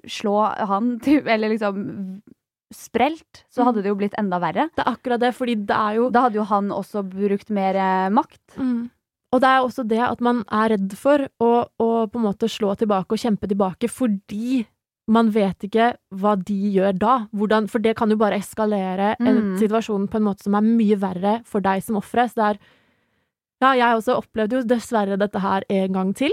[0.09, 0.35] slå
[0.69, 0.97] han
[1.35, 2.21] Eller liksom
[2.75, 4.69] sprelt, så hadde det jo blitt enda verre.
[4.77, 7.79] Det er akkurat det, fordi det er jo Da hadde jo han også brukt mer
[7.81, 8.45] eh, makt.
[8.59, 8.89] mm.
[9.29, 12.49] Og det er også det at man er redd for å, å på en måte
[12.49, 14.63] slå tilbake og kjempe tilbake fordi
[15.09, 17.13] man vet ikke hva de gjør da.
[17.35, 19.59] Hvordan, for det kan jo bare eskalere en Mm.
[19.59, 22.29] situasjon på en måte som er mye verre for deg som ofre.
[22.29, 22.59] Så det er
[23.61, 26.31] Ja, jeg også opplevde jo dessverre dette her en gang til.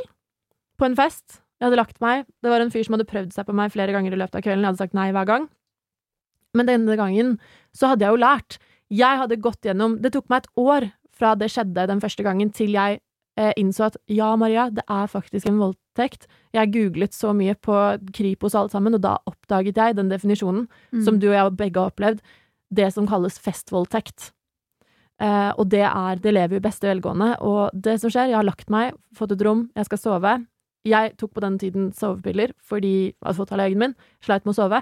[0.78, 1.42] På en fest.
[1.60, 2.26] Jeg hadde lagt meg.
[2.44, 4.42] Det var en fyr som hadde prøvd seg på meg flere ganger i løpet av
[4.44, 4.62] kvelden.
[4.62, 5.48] Jeg hadde sagt nei hver gang.
[6.54, 7.40] Men denne gangen
[7.74, 8.58] så hadde jeg jo lært.
[8.92, 12.52] Jeg hadde gått gjennom Det tok meg et år fra det skjedde den første gangen,
[12.54, 13.00] til jeg
[13.60, 16.30] innså at ja, Maria, det er faktisk en voldtekt.
[16.56, 17.76] Jeg googlet så mye på
[18.15, 20.69] Kripos og alt sammen, og da oppdaget jeg den definisjonen,
[21.04, 22.24] som du og jeg begge har opplevd,
[22.71, 24.30] det som kalles festvoldtekt.
[25.24, 27.38] Eh, og det er Det lever i beste velgående.
[27.41, 30.45] Og det som skjer, jeg har lagt meg, fått et rom, jeg skal sove.
[30.86, 34.54] Jeg tok på den tiden sovepiller fordi jeg hadde fått av legen min, sleit med
[34.54, 34.82] å sove.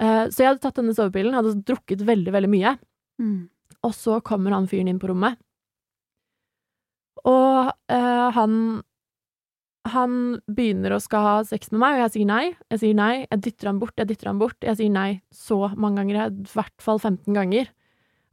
[0.00, 2.76] Eh, så jeg hadde tatt denne sovepillen, hadde drukket veldig, veldig mye.
[3.20, 3.48] Mm.
[3.86, 5.38] Og så kommer han fyren inn på rommet.
[7.24, 8.82] Og eh, han
[9.86, 12.44] Han begynner å skal ha sex med meg, og jeg sier nei.
[12.74, 13.12] Jeg sier nei.
[13.30, 14.56] Jeg dytter han bort, jeg dytter han bort.
[14.66, 17.68] Jeg sier nei så mange ganger, i hvert fall 15 ganger.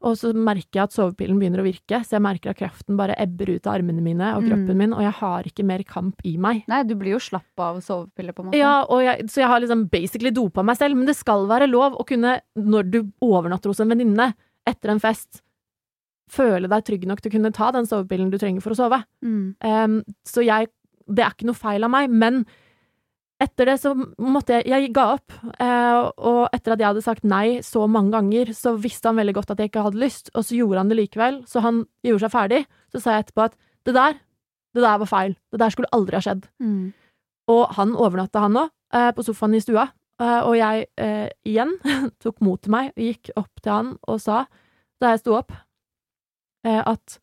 [0.04, 3.14] Og så merker jeg at sovepillen begynner å virke, så jeg merker at kraften bare
[3.22, 4.78] ebber ut av armene mine og kroppen Mm.
[4.82, 6.66] min, og jeg har ikke mer kamp i meg.
[6.68, 8.58] Nei, du blir jo slapp av sovepiller, på en måte.
[8.58, 11.94] Ja, jeg, så jeg har liksom basically dopa meg selv, men det skal være lov
[11.96, 14.34] å kunne, når du overnatter hos en venninne
[14.68, 15.44] etter en fest,
[16.34, 19.00] føle deg trygg nok til å kunne ta den sovepillen du trenger for å sove.
[19.26, 19.56] Mm.
[19.64, 20.72] Um, så jeg
[21.04, 22.46] Det er ikke noe feil av meg, men
[23.44, 25.34] etter det så måtte jeg Jeg ga opp.
[25.60, 29.36] Uh, og etter at jeg hadde sagt nei så mange ganger, så visste han veldig
[29.36, 31.42] godt at jeg ikke hadde lyst, og så gjorde han det likevel.
[31.50, 32.62] Så han gjorde seg ferdig.
[32.94, 34.16] Så sa jeg etterpå at det der,
[34.74, 35.36] det der var feil.
[35.52, 36.48] Det der skulle aldri ha skjedd.
[36.64, 36.94] Mm.
[37.52, 39.90] Og han overnatta, han òg, uh, på sofaen i stua.
[40.22, 41.74] Uh, og jeg eh, igjen
[42.24, 44.44] tok mot til meg, gikk opp til han og sa,
[45.02, 45.64] da jeg sto opp, eh,
[46.64, 47.20] at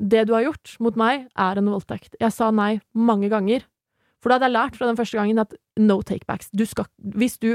[0.00, 2.16] det du har gjort mot meg, er en voldtekt.
[2.20, 3.66] Jeg sa nei mange ganger.
[4.20, 6.50] For da hadde jeg lært fra den første gangen at no takebacks.
[6.52, 7.54] Du skal, hvis du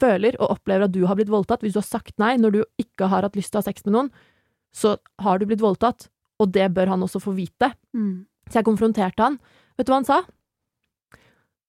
[0.00, 2.60] føler og opplever at du har blitt voldtatt, hvis du har sagt nei når du
[2.80, 4.12] ikke har hatt lyst til å ha sex med noen,
[4.74, 6.08] så har du blitt voldtatt,
[6.42, 7.70] og det bør han også få vite.
[7.94, 8.26] Mm.
[8.50, 9.38] Så jeg konfronterte han.
[9.78, 10.22] Vet du hva han sa?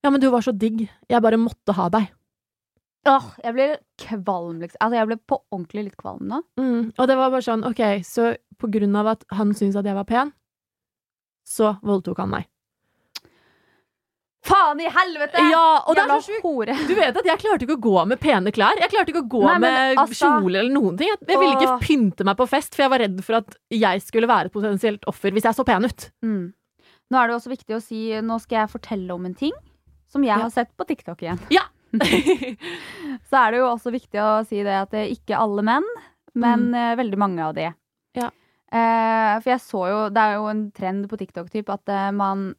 [0.04, 0.88] Ja, men du var så digg.
[1.10, 2.10] Jeg bare måtte ha deg.
[3.06, 3.66] Åh, jeg ble
[4.02, 4.80] kvalm, liksom.
[4.82, 6.40] Altså, jeg ble på ordentlig litt kvalm nå.
[6.58, 6.94] Mm.
[6.98, 9.98] Og det var bare sånn, ok, så på grunn av at han syntes at jeg
[9.98, 10.32] var pen,
[11.46, 12.48] så voldtok han meg.
[14.46, 15.42] Faen i helvete!
[15.50, 16.74] Ja, og det er Jævla så hore.
[16.86, 18.78] Du vet at jeg klarte ikke å gå med pene klær.
[18.78, 21.10] Jeg klarte ikke å gå Nei, men med altså- kjole eller noen ting.
[21.10, 24.04] Jeg, jeg ville ikke pynte meg på fest, for jeg var redd for at jeg
[24.06, 26.06] skulle være et potensielt offer hvis jeg så pen ut.
[26.22, 26.54] Mm.
[27.10, 29.54] Nå er det også viktig å si Nå skal jeg fortelle om en ting
[30.10, 30.44] som jeg Ja.
[30.46, 31.42] har sett på TikTok igjen.
[31.50, 31.66] Ja.
[33.30, 35.88] Så er det jo også viktig å si det at det er ikke alle menn,
[36.36, 36.98] men mm.
[37.00, 37.70] veldig mange av de.
[38.18, 38.30] Ja.
[38.76, 42.10] Eh, for jeg så jo Det er jo en trend på TikTok typ, at eh,
[42.16, 42.50] man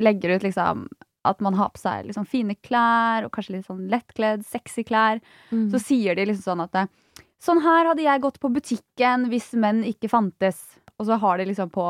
[0.00, 0.88] legger ut liksom
[1.28, 5.20] at man har på seg liksom fine klær, og kanskje litt sånn lettkledd, sexy klær.
[5.50, 5.66] Mm.
[5.72, 6.90] Så sier de liksom sånn at eh,
[7.40, 10.58] Sånn her hadde jeg gått på butikken hvis menn ikke fantes.
[11.00, 11.86] Og så har de liksom på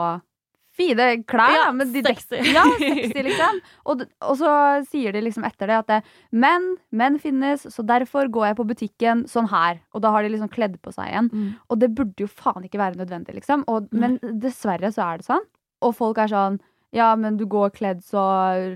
[0.81, 1.55] fine klær.
[1.55, 2.41] Ja, men de sexy.
[2.57, 3.61] Ja, sexy, liksom.
[3.91, 4.55] Og, og så
[4.91, 6.01] sier de liksom etter det at det,
[6.33, 9.83] menn, menn finnes, så derfor går jeg på butikken sånn her.
[9.95, 11.31] Og da har de liksom kledd på seg igjen.
[11.31, 11.53] Mm.
[11.69, 13.65] Og det burde jo faen ikke være nødvendig, liksom.
[13.71, 15.47] Og, men dessverre så er det sånn.
[15.85, 18.23] Og folk er sånn ja, men du går kledd så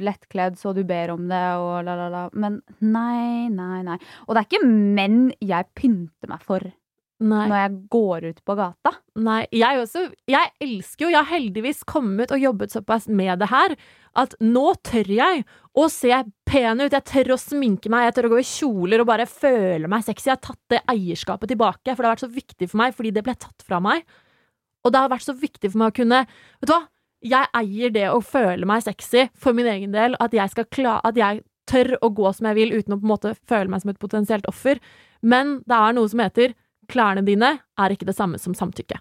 [0.02, 2.22] lettkledd så du ber om det, og la, la, la.
[2.30, 3.98] Men nei, nei, nei.
[4.28, 6.62] Og det er ikke menn jeg pynter meg for
[7.22, 7.44] Nei.
[7.46, 8.90] når jeg går ut på gata.
[9.22, 10.08] Nei, jeg også.
[10.28, 13.76] Jeg elsker jo Jeg har heldigvis kommet og jobbet såpass med det her
[14.18, 16.10] at nå tør jeg å se
[16.46, 16.92] pen ut.
[16.92, 20.04] Jeg tør å sminke meg, jeg tør å gå i kjoler og bare føle meg
[20.06, 20.28] sexy.
[20.30, 23.14] Jeg har tatt det eierskapet tilbake, for det har vært så viktig for meg fordi
[23.14, 24.04] det ble tatt fra meg.
[24.84, 26.82] Og det har vært så viktig for meg å kunne Vet du hva?
[27.24, 30.12] Jeg eier det å føle meg sexy for min egen del.
[30.20, 33.06] At jeg, skal kla at jeg tør å gå som jeg vil uten å på
[33.06, 34.82] en måte føle meg som et potensielt offer.
[35.24, 36.52] Men det er noe som heter
[36.90, 39.00] klærne dine er ikke det samme som samtykke.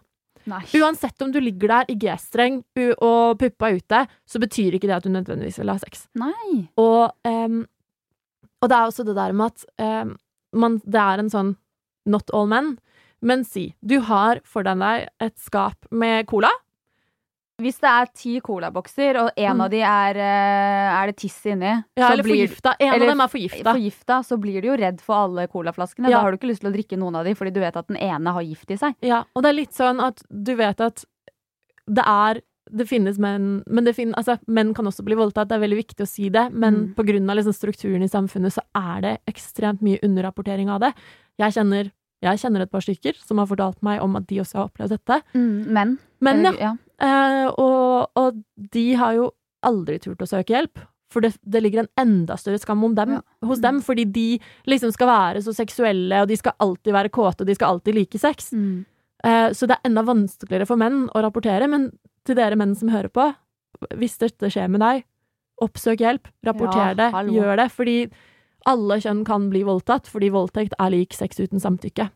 [0.50, 0.60] Nei.
[0.76, 2.60] Uansett om du ligger der i G-streng
[2.98, 6.08] og puppa er ute, så betyr ikke det at du nødvendigvis vil ha sex.
[6.19, 6.65] Nei.
[6.80, 7.62] Og, um,
[8.60, 9.67] og det er også det der med at
[10.04, 10.17] um,
[10.60, 11.54] man, det er en sånn
[12.10, 12.76] not all men.
[13.24, 16.52] Men si, du har foran deg et skap med cola.
[17.62, 19.62] Hvis det er ti colabokser, og en Mm.
[19.62, 22.76] av de er, eh, er det tiss inni, Ja, eller blir forgifta.
[22.80, 23.74] En eller av dem er forgifta.
[23.76, 26.10] forgifta, så blir du jo redd for alle colaflaskene.
[26.10, 26.18] Ja.
[26.18, 27.88] Da har du ikke lyst til å drikke noen av de, fordi du vet at
[27.88, 28.96] den ene har gift i seg.
[29.04, 31.06] Ja, og det er litt sånn at du vet at
[31.88, 35.62] det er det finnes menn Men det fin, altså, menn kan også bli voldtatt, det
[35.62, 37.30] er veldig viktig å si det, men Mm.
[37.30, 40.94] av liksom strukturen i samfunnet så er det ekstremt mye underrapportering av det.
[41.38, 41.92] Jeg kjenner,
[42.24, 44.89] jeg kjenner et par stykker som har fortalt meg om at de også har opplevd
[44.89, 45.22] dette.
[45.36, 46.00] Men.
[46.22, 46.78] Men ja, ja.
[47.04, 48.42] Eh, og, og
[48.74, 49.30] de har jo
[49.63, 50.82] aldri turt å søke hjelp.
[51.13, 53.22] For det, det ligger en enda større skam om dem, Ja.
[53.46, 57.42] hos dem, fordi de liksom skal være så seksuelle, og de skal alltid være kåte,
[57.46, 58.50] og de skal alltid like sex.
[58.52, 58.86] Mm.
[59.24, 61.92] Eh, Så det er enda vanskeligere for menn å rapportere, men
[62.26, 63.28] til dere menn som hører på,
[64.00, 65.04] hvis dette skjer med deg,
[65.62, 67.34] oppsøk hjelp, rapporter Ja, det, hallo.
[67.38, 67.98] gjør det, fordi
[68.66, 72.10] alle kjønn kan bli voldtatt, fordi voldtekt er lik sex uten samtykke.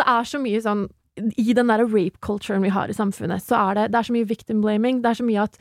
[0.00, 0.88] Det er så mye sånn
[1.36, 4.28] I den der rape-culturen vi har i samfunnet, så er det, det er så mye
[4.30, 5.02] victim blaming.
[5.04, 5.58] Det er så mye at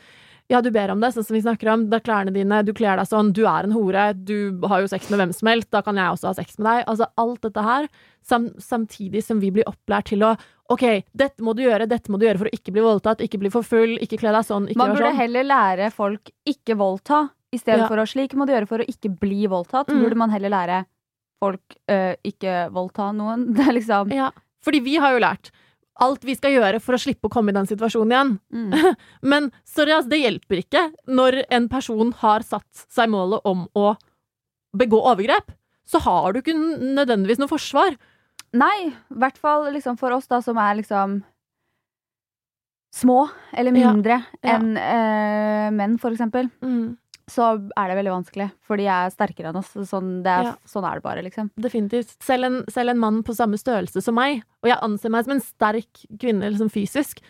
[0.50, 1.84] ja, du ber om det, sånn som vi snakker om.
[1.92, 4.88] Det er klærne dine, du kler deg sånn, du er en hore, du har jo
[4.90, 6.80] sex med hvem som helst, da kan jeg også ha sex med deg.
[6.90, 7.90] Altså alt dette her,
[8.26, 10.32] sam samtidig som vi blir opplært til å
[10.74, 10.86] OK,
[11.18, 13.52] dette må du gjøre, dette må du gjøre for å ikke bli voldtatt, ikke bli
[13.54, 15.20] for full, ikke kle deg sånn, ikke Man burde sånn.
[15.22, 17.24] heller lære folk ikke voldta,
[17.54, 17.88] i stedet Ja.
[17.90, 19.90] for å slik må du gjøre for å ikke bli voldtatt.
[19.90, 20.02] Mm.
[20.04, 20.86] Burde man heller lære
[21.40, 23.50] folk øh, ikke voldta noen.
[23.56, 24.30] Det er liksom Ja,
[24.66, 25.52] fordi vi har jo lært
[26.00, 28.36] alt vi skal gjøre for å slippe å komme i den situasjonen igjen.
[28.56, 29.00] mm.
[29.32, 33.94] Men sorry, altså, det hjelper ikke når en person har satt seg målet om å
[34.80, 35.52] begå overgrep.
[35.90, 37.98] Så har du ikke nødvendigvis noe forsvar.
[38.58, 41.20] Nei, i hvert fall liksom for oss da som er liksom
[42.96, 44.56] små eller mindre ja.
[44.56, 46.50] enn eh, menn, for eksempel.
[47.30, 47.46] Så
[47.78, 49.70] er det veldig vanskelig, for de er sterkere enn oss.
[49.88, 50.56] Sånn, det er, Ja.
[50.66, 51.52] sånn er det bare, liksom.
[51.62, 52.16] Definitivt.
[52.26, 55.34] Selv en, selv en mann på samme størrelse som meg, og jeg anser meg som
[55.38, 57.22] en sterk kvinne liksom fysisk,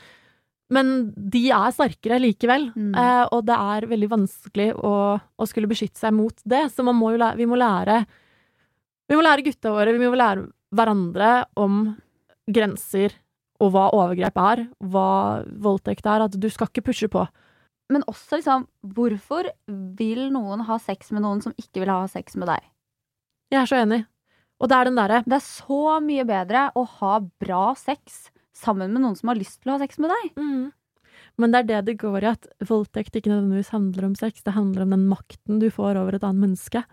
[0.72, 2.94] men de er sterkere likevel, Mm.
[2.96, 6.96] eh, og det er veldig vanskelig å, å skulle beskytte seg mot det, så man
[6.96, 8.06] må jo vi må lære
[9.10, 11.98] Vi må lære gutta våre, vi må lære hverandre om
[12.48, 13.12] grenser
[13.60, 17.28] og hva overgrep er, hva voldtekt er, at du skal ikke pushe på.
[17.90, 19.50] Men også liksom, hvorfor
[19.98, 22.66] vil noen ha sex med noen som ikke vil ha sex med deg?
[23.50, 24.04] Jeg er så enig.
[24.60, 28.92] Og det er den derre Det er så mye bedre å ha bra sex sammen
[28.94, 30.32] med noen som har lyst til å ha sex med deg.
[30.38, 30.68] Mm.
[31.40, 34.58] Men det er det det går i, at voldtekt ikke nødvendigvis handler om sex, det
[34.58, 36.84] handler om den makten du får over et annet menneske.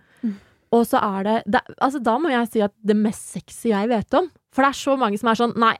[0.66, 0.76] Mm.
[0.76, 3.90] Og så er det, det Altså, da må jeg si at det mest sexy jeg
[3.90, 5.74] vet om For det er så mange som er sånn Nei,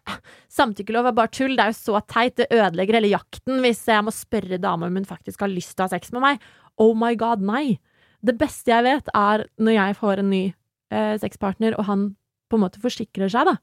[0.53, 4.05] samtykkelov er bare tull, det er jo så teit, det ødelegger hele jakten hvis jeg
[4.07, 6.47] må spørre dama om hun faktisk har lyst til å ha sex med meg.
[6.83, 7.79] Oh my god, nei.
[8.27, 10.45] Det beste jeg vet, er når jeg får en ny
[10.93, 12.07] eh, sexpartner, og han
[12.51, 13.57] på en måte forsikrer seg, da.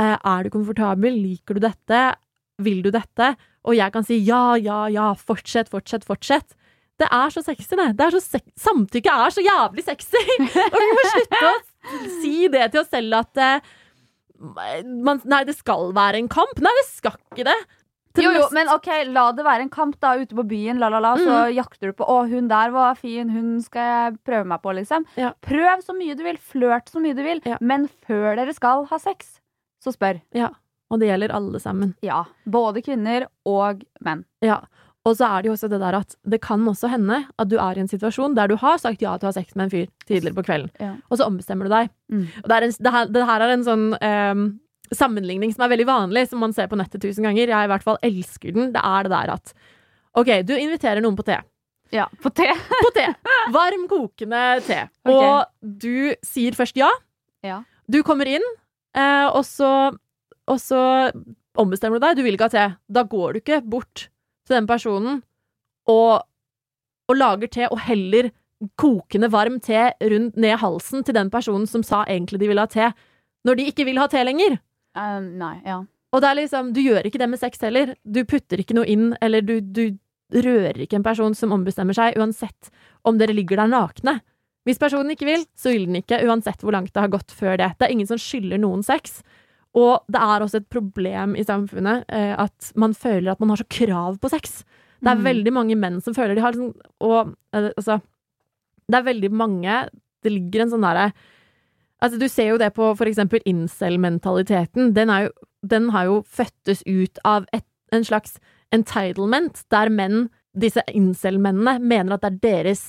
[0.00, 1.16] Eh, er du komfortabel?
[1.22, 2.02] Liker du dette?
[2.62, 3.34] Vil du dette?
[3.68, 6.56] Og jeg kan si ja, ja, ja, fortsett, fortsett, fortsett.
[7.02, 7.90] Det er så sexy, det.
[7.98, 10.24] det er så sex Samtykke er så jævlig sexy!
[10.72, 11.54] Og vi må slutte å
[12.22, 13.70] si det til oss selv at eh,
[14.42, 16.60] man, Nei, det skal være en kamp.
[16.62, 17.60] Nei, det skal ikke det.
[18.12, 20.90] Det Jo, jo, men ok, la det være en kamp da ute på byen, la,
[20.92, 21.52] la, la, så mm.
[21.56, 25.06] jakter du på 'Å, hun der var fin, hun skal jeg prøve meg på', liksom.
[25.16, 25.32] Ja.
[25.40, 27.56] Prøv så mye du vil, flørt så mye du vil, Ja.
[27.60, 29.40] men før dere skal ha sex,
[29.80, 30.20] så spør.
[30.36, 30.50] Ja.
[30.92, 31.94] Og det gjelder alle sammen.
[32.04, 32.26] Ja.
[32.44, 34.26] Både kvinner og menn.
[34.44, 34.60] Ja.
[35.08, 37.56] Og så er det jo også det der at det kan også hende at du
[37.58, 39.72] er i en situasjon der du har sagt ja til å ha sex med en
[39.72, 40.92] fyr tidligere på kvelden, Ja.
[41.10, 41.90] og så ombestemmer du deg.
[42.12, 42.26] Mm.
[42.44, 44.44] Og det, en, det, her, det her er en sånn um,
[44.94, 47.50] sammenligning som er veldig vanlig, som man ser på nettet tusen ganger.
[47.50, 48.70] Jeg i hvert fall elsker den.
[48.76, 49.54] Det er det der at
[50.20, 51.40] OK, du inviterer noen på te.
[51.92, 52.46] Ja, på te.
[52.70, 53.08] På te!
[53.52, 54.84] Varm, kokende te.
[55.02, 55.18] Okay.
[55.18, 56.88] Og du sier først ja.
[57.42, 57.58] Ja.
[57.90, 58.44] Du kommer inn,
[58.94, 59.90] eh, og så
[60.50, 60.78] og så
[61.58, 62.16] ombestemmer du deg.
[62.18, 62.64] Du vil ikke ha te.
[62.92, 64.06] Da går du ikke bort
[64.46, 65.22] til den personen
[65.90, 66.22] og,
[67.10, 68.30] og lager te, og heller
[68.78, 72.70] kokende varm te rundt ned halsen til den personen som sa egentlig de ville ha
[72.70, 72.92] te,
[73.46, 74.60] når de ikke vil ha te lenger.
[74.98, 75.80] Eh, nei, ja.
[76.12, 77.94] Og det er liksom, du gjør ikke det med sex heller.
[78.04, 79.86] Du putter ikke noe inn, eller du, du
[80.32, 82.70] rører ikke en person som ombestemmer seg, uansett
[83.08, 84.20] om dere ligger der nakne.
[84.68, 87.56] Hvis personen ikke vil, så vil den ikke, uansett hvor langt det har gått før
[87.58, 87.72] det.
[87.78, 89.22] Det er ingen som skylder noen sex.
[89.74, 93.56] Og det er også et problem i samfunnet eh, at man føler at man har
[93.62, 94.64] så krav på sex.
[95.02, 95.24] Det er Mm.
[95.24, 98.00] veldig mange menn som føler de har liksom Og eh, altså
[98.88, 99.88] Det er veldig mange
[100.22, 101.12] Det ligger en sånn derre
[102.02, 104.92] Altså, du ser jo det på for eksempel incel-mentaliteten.
[104.92, 105.08] Den,
[105.62, 108.38] den har jo fødtes ut av et, en slags
[108.74, 112.82] entitlement, der menn, disse incel-mennene, mener at det er deres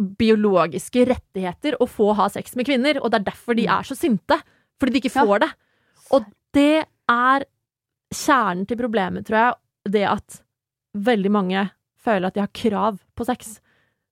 [0.00, 3.96] biologiske rettigheter å få ha sex med kvinner, og det er derfor de er så
[3.98, 4.40] sinte.
[4.80, 5.24] Fordi de ikke Ja.
[5.26, 5.50] får det.
[6.12, 7.44] Og det er
[8.14, 9.54] kjernen til problemet, tror jeg,
[9.96, 10.40] det at
[10.94, 11.70] veldig mange
[12.04, 13.58] føler at de har krav på sex.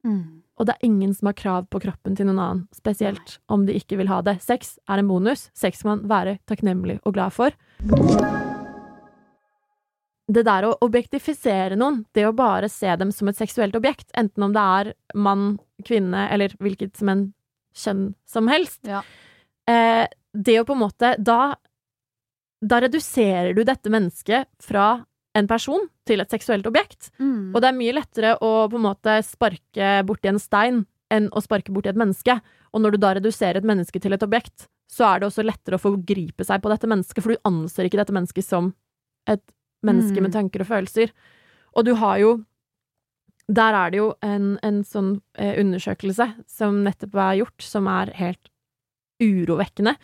[0.06, 0.42] Mm.
[0.58, 3.76] Og det er ingen som har krav på kroppen til noen annen, spesielt om de
[3.78, 4.38] ikke vil ha det.
[4.44, 5.48] Sex er en bonus.
[5.56, 7.54] Sex skal man være takknemlig og glad for.
[10.32, 14.46] Det der å objektifisere noen, det å bare se dem som et seksuelt objekt, enten
[14.46, 17.24] om det er mann, kvinne eller hvilket som en
[17.76, 19.02] kjønn som helst, Ja.
[19.66, 21.56] eh, det å på en måte Da
[22.62, 27.10] da reduserer du dette mennesket fra en person til et seksuelt objekt.
[27.18, 27.50] Mm.
[27.54, 31.42] Og det er mye lettere å på en måte sparke borti en stein enn å
[31.44, 32.36] sparke borti et menneske.
[32.72, 35.78] Og når du da reduserer et menneske til et objekt, så er det også lettere
[35.78, 38.72] å forgripe seg på dette mennesket, for du anser ikke dette mennesket som
[39.26, 39.42] et
[39.82, 40.22] menneske Mm.
[40.22, 41.10] med tanker og følelser.
[41.74, 42.44] Og du har jo
[43.50, 48.12] Der er det jo en, en sånn eh, undersøkelse som nettopp er gjort, som er
[48.14, 48.48] helt
[49.20, 49.96] urovekkende.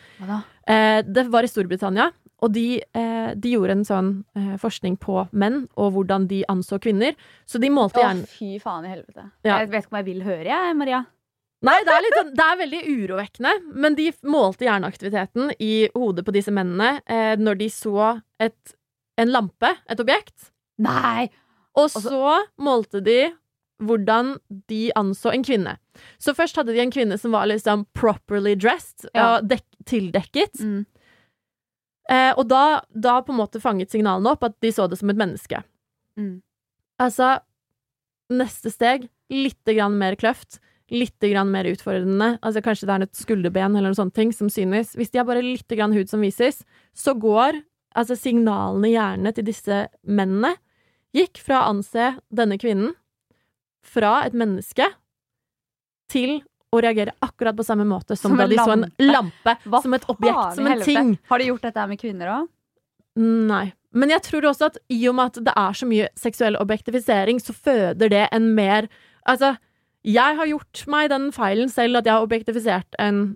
[0.67, 5.27] Eh, det var i Storbritannia, og de, eh, de gjorde en sånn eh, forskning på
[5.31, 7.15] menn og hvordan de anså kvinner.
[7.45, 9.25] Så de målte Å, fy faen i helvete.
[9.43, 9.59] Ja.
[9.59, 11.01] Jeg vet ikke om jeg vil høre, jeg, Maria.
[11.67, 13.51] Nei, det er, litt sånn, det er veldig urovekkende,
[13.83, 18.75] men de målte hjerneaktiviteten i hodet på disse mennene eh, når de så et,
[19.19, 21.27] en lampe, et objekt, Nei!
[21.75, 23.33] og Altså- så målte de
[23.83, 24.37] hvordan
[24.71, 25.77] de anså en kvinne.
[26.19, 29.37] Så først hadde de en kvinne som var liksom properly dressed, Ja.
[29.39, 30.59] og dek tildekket.
[30.59, 30.85] Mm.
[32.09, 35.11] Eh, og da, da på en måte fanget signalene opp at de så det som
[35.11, 35.61] et menneske.
[36.17, 36.39] Mm.
[36.99, 37.37] Altså,
[38.33, 40.57] neste steg, litt grann mer kløft,
[40.89, 42.33] litt grann mer utfordrende.
[42.41, 44.95] Altså, kanskje det er et skulderben eller noe sånt ting som synes.
[44.97, 46.63] Hvis de har bare litt grann hud som vises,
[46.97, 47.61] så går
[47.97, 50.55] altså signalene i hjernen til disse mennene
[51.15, 52.93] gikk fra å anse denne kvinnen
[53.85, 54.85] fra et menneske
[56.09, 56.39] til
[56.75, 59.05] å reagere akkurat på samme måte som, Som da de de så en lampe.
[59.09, 60.85] lampe, Hva som et objekt, som en helvete?
[60.85, 61.11] ting.
[61.29, 62.47] Har de gjort dette med kvinner òg?
[63.19, 63.65] Nei.
[63.91, 67.39] Men jeg tror også at i og med at det er så mye seksuell objektifisering,
[67.41, 68.87] så føder det en mer
[69.27, 69.57] Altså,
[70.07, 73.35] jeg har gjort meg den feilen selv at jeg har objektifisert en,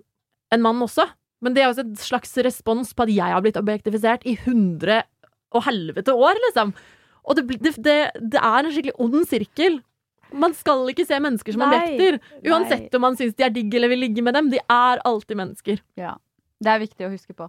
[0.50, 1.04] en mann også.
[1.44, 5.02] Men det er også et slags respons på at jeg har blitt objektifisert i hundre
[5.54, 6.72] og helvete år, liksom.
[7.28, 9.76] Og det, det, det er en skikkelig ond sirkel.
[10.34, 11.78] Man skal ikke se mennesker som Nei.
[11.78, 12.18] objekter.
[12.50, 14.50] Uansett om man syns de er digg eller vil ligge med dem.
[14.52, 15.80] De er alltid mennesker.
[16.00, 16.16] Ja.
[16.64, 17.48] Det er viktig å huske på.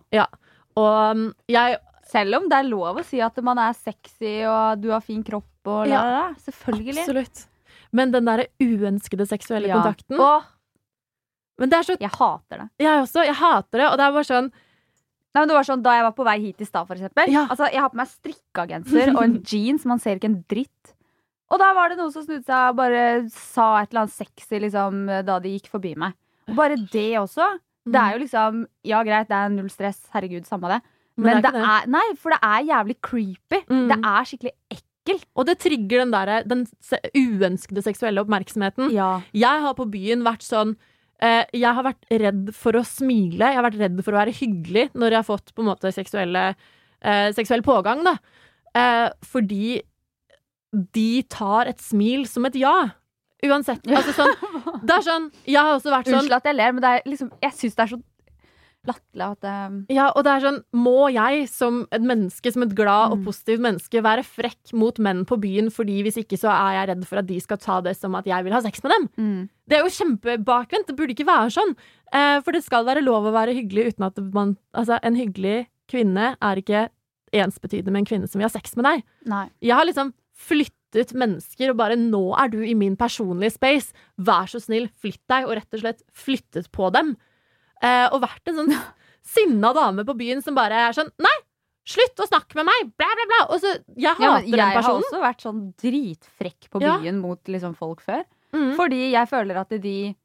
[0.76, 4.82] Og um, jeg Selv om det er lov å si at man er sexy og
[4.84, 6.26] du har fin kropp og la, Ja.
[6.38, 7.00] Selvfølgelig.
[7.02, 7.46] Absolutt.
[7.92, 9.80] Men den derre uønskede seksuelle Ja.
[9.82, 10.44] kontakten og,
[11.58, 12.70] Men det er så jeg hater det.
[12.84, 13.24] Jeg også.
[13.26, 13.88] Jeg hater det.
[13.90, 14.52] Og det er bare sånn
[15.36, 17.28] Nei, men det var sånn, Da jeg var på vei hit i stad, for eksempel.
[17.28, 17.46] Ja.
[17.50, 19.84] Altså, jeg har på meg strikkagenser og en jeans.
[19.86, 20.95] Man ser ikke en dritt.
[21.54, 24.60] Og da var det noen som snudde seg og bare sa et eller annet sexy
[24.64, 26.16] liksom, da de gikk forbi meg.
[26.50, 27.52] Og bare det også.
[27.86, 30.00] Det er jo liksom Ja, greit, det er null stress.
[30.14, 30.82] Herregud, samme det.
[31.16, 33.62] Men Men, det er det, ikke er Nei, for det er jævlig creepy.
[33.70, 33.88] Mm.
[33.92, 35.28] Det er skikkelig ekkelt.
[35.38, 36.66] Og det trigger den der, den
[37.14, 38.90] uønskede seksuelle oppmerksomheten.
[38.96, 39.22] Ja.
[39.38, 40.76] Jeg har på byen vært sånn
[41.22, 43.52] eh, Jeg har vært redd for å smile.
[43.54, 45.94] Jeg har vært redd for å være hyggelig når jeg har fått på en måte
[45.94, 46.48] seksuelle,
[47.06, 48.18] eh, seksuell pågang, da.
[48.76, 49.78] Eh, fordi
[50.96, 52.76] de tar et smil som et ja.
[53.46, 53.84] Uansett.
[53.86, 54.32] Altså sånn
[54.88, 57.02] Det er sånn Jeg har også vært sånn Unnskyld at jeg ler, men det er
[57.10, 58.00] liksom, jeg syns det er så
[58.86, 62.74] latterlig at um, Ja, og det er sånn, må jeg som et menneske, som et
[62.78, 63.26] glad og Mm.
[63.26, 67.06] positivt menneske, være frekk mot menn på byen, fordi hvis ikke så er jeg redd
[67.10, 69.08] for at de skal ta det som at jeg vil ha sex med dem?
[69.18, 69.50] mm.
[69.68, 71.74] Det er jo kjempebakvendt, det burde ikke være sånn.
[72.14, 75.66] Eh, for det skal være lov å være hyggelig uten at man Altså, en hyggelig
[75.90, 76.90] kvinne er ikke
[77.34, 79.04] ensbetydende med en kvinne som vil ha sex med deg.
[79.26, 79.48] Nei.
[79.66, 84.48] Jeg har liksom flyttet mennesker og bare 'nå er du i min personlige space', vær
[84.48, 87.16] så snill, flytt deg, og rett og slett flyttet på dem.
[87.82, 88.74] Eh, og vært en sånn
[89.36, 91.36] sinna dame på byen som bare er sånn 'nei,
[91.86, 93.56] slutt å snakke med meg', bla, bla, bla.
[93.56, 94.74] Og så Jeg Ja, hater den personen.
[94.74, 96.98] jeg har også vært sånn dritfrekk på Ja.
[97.00, 98.24] byen mot liksom folk før.
[98.54, 98.76] Mm.
[98.76, 100.16] Fordi jeg føler at de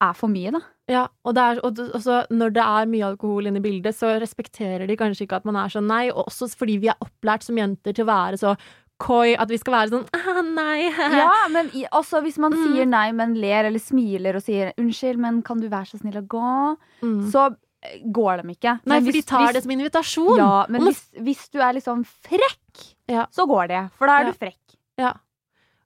[0.00, 0.60] er for mye, da.
[0.90, 4.10] Ja, og, er, og, og så når det er mye alkohol inne i bildet, så
[4.20, 7.42] respekterer de kanskje ikke at man er sånn nei, og også fordi vi er opplært
[7.46, 8.52] som jenter til å være så
[9.00, 10.90] coy, at vi skal være sånn ah, nei.
[10.92, 12.62] Ja, men også hvis man Mm.
[12.68, 16.20] sier nei, men ler eller smiler og sier 'unnskyld, men kan du være så snill
[16.20, 17.30] å gå', Mm.
[17.32, 18.78] så eh, går de ikke.
[18.86, 20.36] Nei, Men for de tar hvis- det som invitasjon.
[20.38, 23.26] Ja, men hvis, hvis du er liksom frekk, Ja.
[23.32, 23.90] så går det.
[23.98, 24.30] For da er Ja.
[24.32, 24.76] du frekk.
[24.98, 25.12] Ja.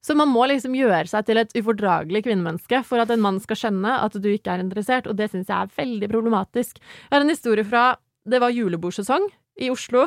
[0.09, 3.59] Så man må liksom gjøre seg til et ufordragelig kvinnemenneske for at en mann skal
[3.61, 6.79] skjønne at du ikke er interessert, og det syns jeg er veldig problematisk.
[6.81, 7.91] Jeg har en historie fra
[8.29, 9.29] Det var julebordsesong
[9.65, 10.07] i Oslo.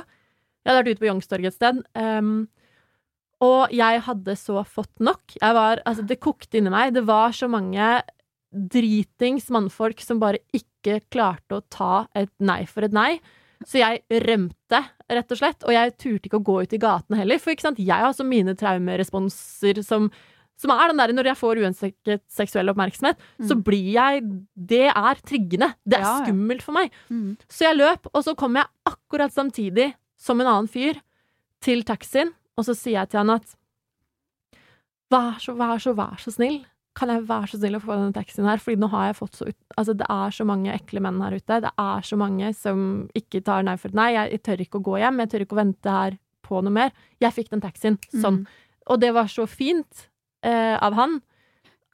[0.62, 1.80] Jeg hadde vært ute på Youngstorget et sted.
[1.98, 2.34] Um,
[3.42, 5.38] og jeg hadde så fått nok.
[5.42, 6.94] Var, altså, det kokte inni meg.
[6.94, 7.88] Det var så mange
[8.52, 13.16] dritings mannfolk som bare ikke klarte å ta et nei for et nei.
[13.66, 15.64] Så jeg rømte, rett og slett.
[15.68, 17.40] Og jeg turte ikke å gå ut i gatene heller.
[17.42, 20.10] For jeg har også mine traumeresponser som,
[20.58, 23.64] som er den der når jeg får uønsket seksuell oppmerksomhet, så Mm.
[23.64, 24.24] blir jeg
[24.56, 25.74] Det er triggende.
[25.86, 26.26] Det er Ja, ja.
[26.26, 26.92] skummelt for meg.
[27.10, 27.38] Mm.
[27.50, 31.00] Så jeg løp, og så kom jeg akkurat samtidig som en annen fyr
[31.62, 33.56] til taxien, og så sier jeg til han at
[35.12, 36.62] Vær så, vær så, vær så snill.
[36.98, 38.60] Kan jeg være så snill å få denne taxien her?
[38.60, 41.38] Fordi nå har jeg fått så ut Altså, det er så mange ekle menn her
[41.40, 41.62] ute.
[41.64, 42.82] Det er så mange som
[43.16, 44.10] ikke tar nei for et nei.
[44.18, 45.22] Jeg, jeg tør ikke å gå hjem.
[45.24, 46.92] Jeg tør ikke å vente her på noe mer.
[47.24, 47.96] Jeg fikk den taxien.
[48.12, 48.42] Sånn.
[48.44, 48.82] Mm.
[48.92, 50.08] Og det var så fint
[50.44, 51.22] eh, av han.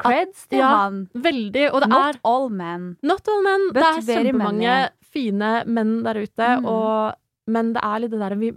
[0.02, 1.04] Creds til Ja, han.
[1.14, 1.68] Veldig.
[1.74, 2.90] Og det Not er all men.
[3.06, 3.68] Not all men.
[3.74, 4.90] But Det er kjempemange many.
[5.14, 6.66] fine menn der ute, Mm.
[6.74, 7.16] og,
[7.48, 8.52] men det er litt det der vi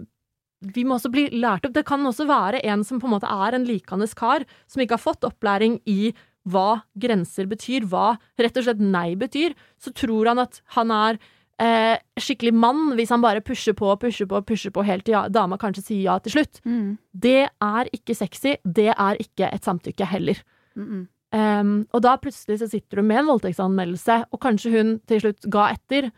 [0.61, 1.73] vi må også bli lært opp.
[1.73, 4.93] Det kan også være en som på en måte er en likandes kar, som ikke
[4.93, 6.11] har fått opplæring i
[6.49, 9.53] hva grenser betyr, hva rett og slett nei betyr.
[9.81, 11.19] Så tror han at han er
[11.61, 15.27] eh, skikkelig mann hvis han bare pusher på, pusher på, pusher på helt til ja,
[15.29, 16.61] dama kanskje sier ja til slutt.
[16.65, 16.97] Mm.
[17.13, 18.57] Det er ikke sexy.
[18.63, 20.43] Det er ikke et samtykke heller.
[20.75, 21.07] Mm -mm.
[21.31, 25.45] Um, og da plutselig så sitter du med en voldtektsanmeldelse, og kanskje hun til slutt
[25.47, 26.09] ga etter,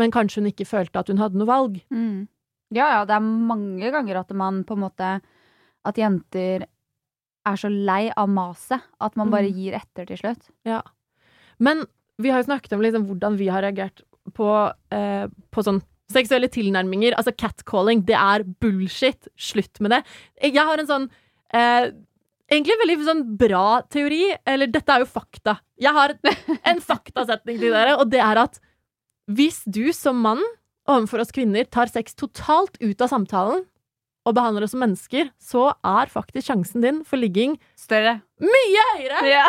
[0.00, 1.76] men kanskje hun ikke følte at hun hadde noe valg.
[1.92, 2.28] Mm.
[2.72, 5.20] Ja, ja, det er mange ganger at man på en måte
[5.84, 6.62] At jenter
[7.46, 9.56] er så lei av maset at man bare Mm.
[9.56, 10.50] gir etter til slutt.
[10.64, 10.82] Ja.
[11.58, 11.84] Men
[12.18, 15.82] vi har jo snakket om liksom hvordan vi har reagert på, eh, på sånn
[16.12, 17.14] seksuelle tilnærminger.
[17.16, 19.26] Altså catcalling, det er bullshit.
[19.36, 20.04] Slutt med det.
[20.42, 21.10] Jeg har en sånn
[21.54, 21.90] eh,
[22.52, 25.54] Egentlig en veldig sånn bra teori, eller dette er jo fakta.
[25.80, 26.12] Jeg har
[26.68, 28.58] en faktasetning til dere, og det er at
[29.30, 30.42] hvis du som mann
[30.86, 33.64] overfor oss kvinner tar sex totalt ut av samtalen
[34.24, 38.20] og behandler oss som mennesker, så er faktisk sjansen din for ligging Større.
[38.40, 39.22] mye høyere!
[39.32, 39.44] Ja.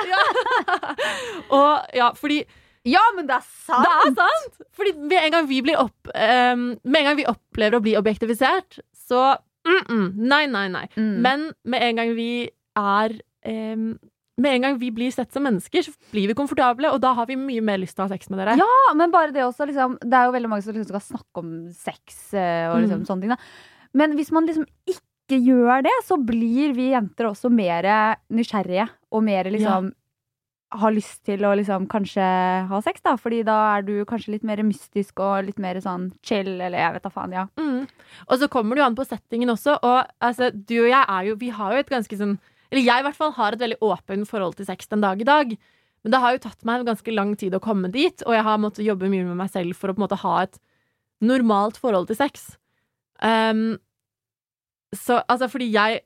[1.53, 2.41] Og ja, fordi
[2.83, 3.85] ja, men det er sant!
[3.85, 4.63] det er sant!
[4.75, 7.93] Fordi med en gang vi blir opp um, Med en gang vi opplever å bli
[7.99, 10.87] objektifisert, så mm -mm, Nei, nei, nei.
[10.97, 11.13] Mm.
[11.23, 13.15] Men med en gang vi er
[13.45, 13.93] um,
[14.37, 17.25] Med en gang vi blir sett som mennesker, så blir vi komfortable, og da har
[17.27, 18.57] vi mye mer lyst til å ha sex med dere.
[18.57, 21.37] Ja, men bare det også, liksom, Det er jo veldig mange som liksom skal snakke
[21.37, 23.05] om sex eh, og liksom Mm.
[23.05, 23.29] sånne ting.
[23.29, 23.37] Da.
[23.97, 27.87] Men hvis man liksom ikke gjør det, så blir vi jenter også mer
[28.33, 28.87] nysgjerrige.
[29.13, 29.91] Og mer liksom
[30.73, 32.23] har lyst til å liksom kanskje
[32.69, 33.15] ha sex, da.
[33.19, 36.95] Fordi da er du kanskje litt mer mystisk og litt mer sånn chill, eller jeg
[36.95, 37.45] vet da faen, ja.
[37.59, 37.85] Mm.
[38.27, 39.77] Og så kommer det jo an på settingen også.
[39.77, 42.35] Og altså, du og jeg er jo Vi har jo et ganske sånn
[42.71, 45.27] Eller jeg i hvert fall har et veldig åpent forhold til sex den dag i
[45.27, 45.53] dag.
[46.03, 48.59] Men det har jo tatt meg ganske lang tid å komme dit, og jeg har
[48.59, 50.57] måttet jobbe mye med meg selv for å på en måte ha et
[51.23, 52.57] normalt forhold til sex.
[53.21, 53.77] Um,
[54.93, 56.01] så altså, fordi jeg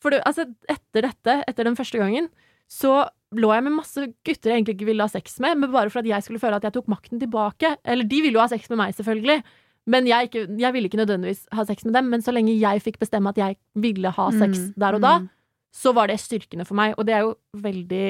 [0.00, 2.30] for det, altså, Etter dette, etter den første gangen,
[2.70, 3.04] så
[3.36, 6.02] lå jeg med masse gutter jeg egentlig ikke ville ha sex med, men bare for
[6.02, 7.74] at jeg skulle føle at jeg tok makten tilbake.
[7.84, 9.42] Eller de ville jo ha sex med meg, selvfølgelig.
[9.90, 12.10] Men jeg, ikke, jeg ville ikke nødvendigvis ha sex med dem.
[12.12, 15.14] Men så lenge jeg fikk bestemme at jeg ville ha sex Mm, der og da,
[15.18, 15.28] mm.
[15.74, 16.94] så var det styrkende for meg.
[16.98, 18.08] Og det er jo veldig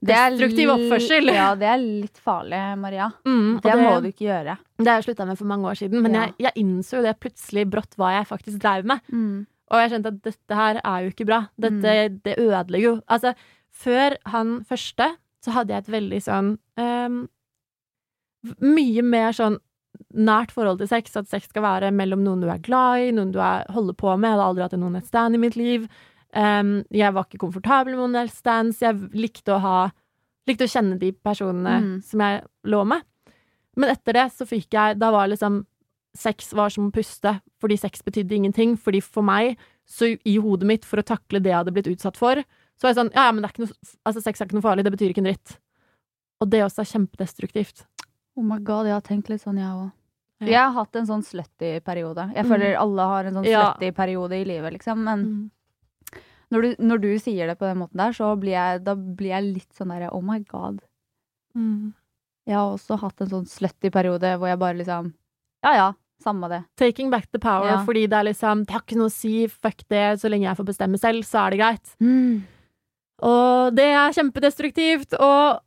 [0.00, 1.28] destruktiv oppførsel.
[1.34, 3.10] Ja, det er litt farlig, Maria.
[3.26, 4.56] Mm, det, Det, må du ikke gjøre.
[4.80, 6.26] Det har jeg slutta med for mange år siden, men Ja.
[6.26, 9.00] jeg, jeg innså jo det plutselig brått hva jeg faktisk drev med.
[9.12, 9.46] Mm.
[9.70, 11.40] Og jeg skjønte at dette her er jo ikke bra.
[11.60, 12.94] Dette det ødelegger jo.
[13.08, 13.34] Altså,
[13.70, 15.12] før han første
[15.44, 17.20] så hadde jeg et veldig sånn um,
[18.64, 19.58] Mye mer sånn
[20.16, 21.12] nært forhold til sex.
[21.18, 24.14] At sex skal være mellom noen du er glad i, noen du er, holder på
[24.16, 24.30] med.
[24.30, 25.84] Jeg hadde aldri hatt en one-night stand i mitt liv.
[26.34, 28.80] Ehm, jeg var ikke komfortabel med one-night stands.
[28.80, 29.90] Jeg likte å ha
[30.48, 32.02] Likte å kjenne de personene Mm.
[32.02, 33.02] som jeg lå med.
[33.76, 35.66] Men etter det så fikk jeg Da var liksom
[36.16, 38.76] Sex var som å puste, fordi sex betydde ingenting.
[38.76, 39.56] Fordi for meg,
[39.86, 42.94] så i hodet mitt, for å takle det jeg hadde blitt utsatt for, så var
[42.94, 44.84] jeg sånn Ja, ja, men det er ikke noe Altså, sex er ikke noe farlig.
[44.84, 45.58] Det betyr ikke en dritt.
[46.40, 47.84] Og det også er kjempedestruktivt.
[48.36, 49.92] Oh my god, jeg har tenkt litt sånn, jeg òg.
[50.40, 50.46] Ja.
[50.46, 52.32] Jeg har hatt en sånn slutty periode.
[52.34, 52.50] Jeg Mm.
[52.50, 53.74] føler alle har en sånn Ja.
[53.92, 54.98] periode i livet, liksom.
[55.04, 55.50] Men Mm.
[56.50, 59.30] Når, du, når du sier det på den måten der, så blir jeg, da blir
[59.34, 60.80] jeg litt sånn derre oh my god.
[61.56, 61.92] Mm.
[62.48, 65.12] Jeg har også hatt en sånn slutty periode hvor jeg bare liksom
[65.66, 65.88] Ja ja,
[66.22, 66.60] Samme det.
[66.76, 67.84] Taking back the power, Ja.
[67.84, 70.56] fordi det er liksom Det har ikke noe å si, fuck det, så lenge jeg
[70.58, 71.94] får bestemme selv, så er det greit.
[72.00, 72.42] Mm.
[73.22, 75.60] Og det er kjempedestruktivt, og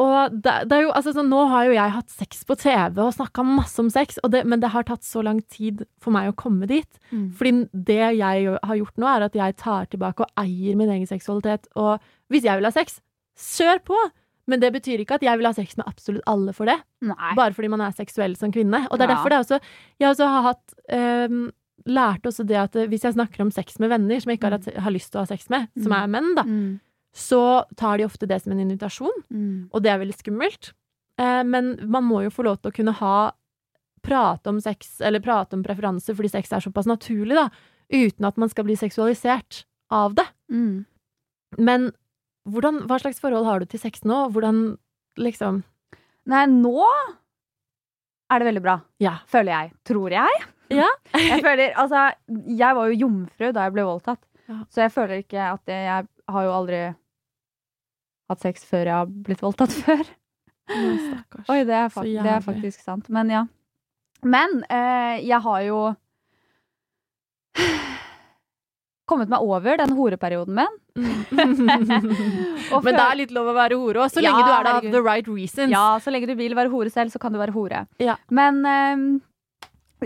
[0.00, 3.12] og det, det jo, altså sånn, Nå har jo jeg hatt sex på TV og
[3.16, 6.36] snakka masse om sex, det, men det har tatt så lang tid for meg å
[6.40, 6.88] komme dit.
[7.12, 7.26] Mm.
[7.36, 7.52] Fordi
[7.90, 11.68] det jeg har gjort nå, er at jeg tar tilbake og eier min egen seksualitet.
[11.76, 12.00] Og
[12.32, 12.98] hvis jeg vil ha sex,
[13.36, 14.00] kjør på!
[14.50, 16.74] Men det betyr ikke at jeg vil ha sex med absolutt alle for det.
[17.06, 17.34] Nei.
[17.38, 18.86] Bare fordi man er seksuell som kvinne.
[18.90, 19.14] Og det er Ja.
[19.14, 19.60] derfor det er også
[20.00, 21.50] Jeg også har hatt um,
[21.86, 24.50] Lært også det at eh, hvis jeg snakker om sex med venner som jeg ikke
[24.52, 25.96] har, har lyst til å ha sex med, som Mm.
[25.96, 26.80] er menn, da, Mm.
[27.16, 29.22] Så tar de ofte det som en invitasjon.
[29.30, 29.68] Mm.
[29.72, 30.72] Og det er veldig skummelt.
[31.20, 33.14] Eh, men man må jo få lov til å kunne ha
[34.00, 37.50] Prate om sex, eller prate om preferanser, fordi sex er såpass naturlig, da.
[37.92, 40.24] Uten at man skal bli seksualisert av det.
[40.48, 40.86] Mm.
[41.58, 41.90] Men
[42.48, 44.22] hvordan, hva slags forhold har du til sex nå?
[44.32, 44.78] Hvordan
[45.20, 45.62] liksom
[46.30, 46.84] Nei, nå
[48.30, 49.18] er det veldig bra, Ja.
[49.26, 49.72] føler jeg.
[49.84, 50.42] Tror jeg.
[50.70, 50.88] Ja.
[51.18, 52.06] jeg føler, altså,
[52.46, 54.62] jeg var jo jomfru da jeg ble voldtatt, Ja.
[54.70, 56.80] så jeg føler ikke at jeg har jo aldri
[58.30, 60.04] hatt sex før jeg har blitt voldtatt før.
[60.70, 61.20] Nei.
[61.50, 61.88] Oi, det er,
[62.22, 63.08] det er faktisk sant.
[63.10, 63.44] Men ja.
[64.22, 65.78] Men eh, jeg har jo
[69.10, 70.76] kommet meg over den horeperioden min.
[71.34, 74.76] Men det er litt lov å være hore òg, så Ja, lenge du er der
[74.78, 75.72] av the right reasons.
[75.72, 77.84] Ja, så lenge du vil være hore selv, så kan du være hore.
[78.02, 78.14] Ja.
[78.30, 79.02] Men eh,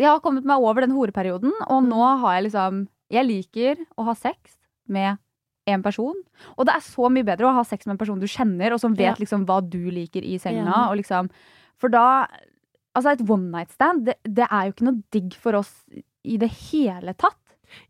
[0.00, 1.90] jeg har kommet meg over den horeperioden, og Mm.
[1.92, 4.56] nå har jeg liksom Jeg liker å ha sex
[4.88, 5.18] med
[5.66, 6.14] en person.
[6.58, 8.80] Og det er så mye bedre å ha sex med en person du kjenner, og
[8.82, 9.14] som vet Ja.
[9.20, 10.64] liksom hva du liker i senga.
[10.68, 10.92] Ja.
[10.94, 11.30] Liksom,
[11.80, 12.26] for da
[12.94, 15.70] Altså, et one night stand, det, det er jo ikke noe digg for oss
[16.22, 17.34] i det hele tatt.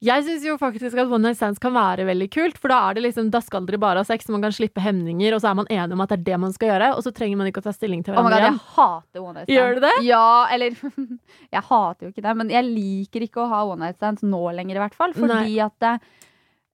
[0.00, 2.94] Jeg syns jo faktisk at one night stands kan være veldig kult, for da er
[2.96, 5.50] det liksom, da skal dere bare ha sex, så man kan slippe hemninger, og så
[5.50, 7.50] er man enig om at det er det man skal gjøre, og så trenger man
[7.50, 8.56] ikke å ta stilling til Oh hverandre igjen.
[8.56, 9.58] jeg hater one night stand.
[9.58, 9.92] Gjør du det?
[10.08, 10.24] Ja,
[10.56, 10.80] eller
[11.58, 14.40] Jeg hater jo ikke det, men jeg liker ikke å ha one night stands nå
[14.56, 15.12] lenger, i hvert fall.
[15.12, 15.92] Fordi at det,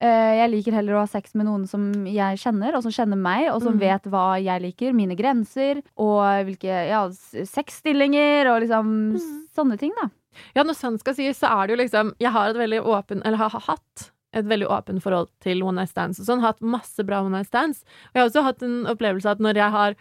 [0.01, 3.51] jeg liker heller å ha sex med noen som jeg kjenner, og som kjenner meg,
[3.53, 3.80] og som Mm.
[3.80, 7.03] vet hva jeg liker, mine grenser, og hvilke ja,
[7.44, 9.46] sexstillinger, og liksom Mm.
[9.57, 10.09] sånne ting, da.
[10.55, 13.20] Ja, når sant skal sies, så er det jo liksom Jeg har et veldig åpen
[13.24, 16.40] Eller har hatt et veldig åpent forhold til one night stands og sånn.
[16.40, 17.82] Hatt masse bra one night stands.
[17.82, 19.94] Og jeg har også hatt en opplevelse at når jeg har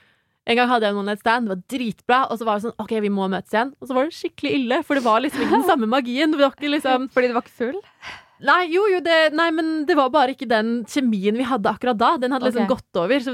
[0.47, 2.63] en gang hadde jeg en one night stand, det var dritbra, og så var det
[2.69, 3.73] sånn OK, vi må møtes igjen.
[3.81, 6.31] Og så var det skikkelig ille, for det var liksom ikke den samme magien.
[6.31, 7.81] Det var ikke liksom Fordi du var ikke full?
[8.39, 11.97] Nei, jo, jo, det, nei, men det var bare ikke den kjemien vi hadde akkurat
[11.99, 12.13] da.
[12.21, 12.77] Den hadde liksom okay.
[12.77, 13.23] gått over.
[13.25, 13.33] Så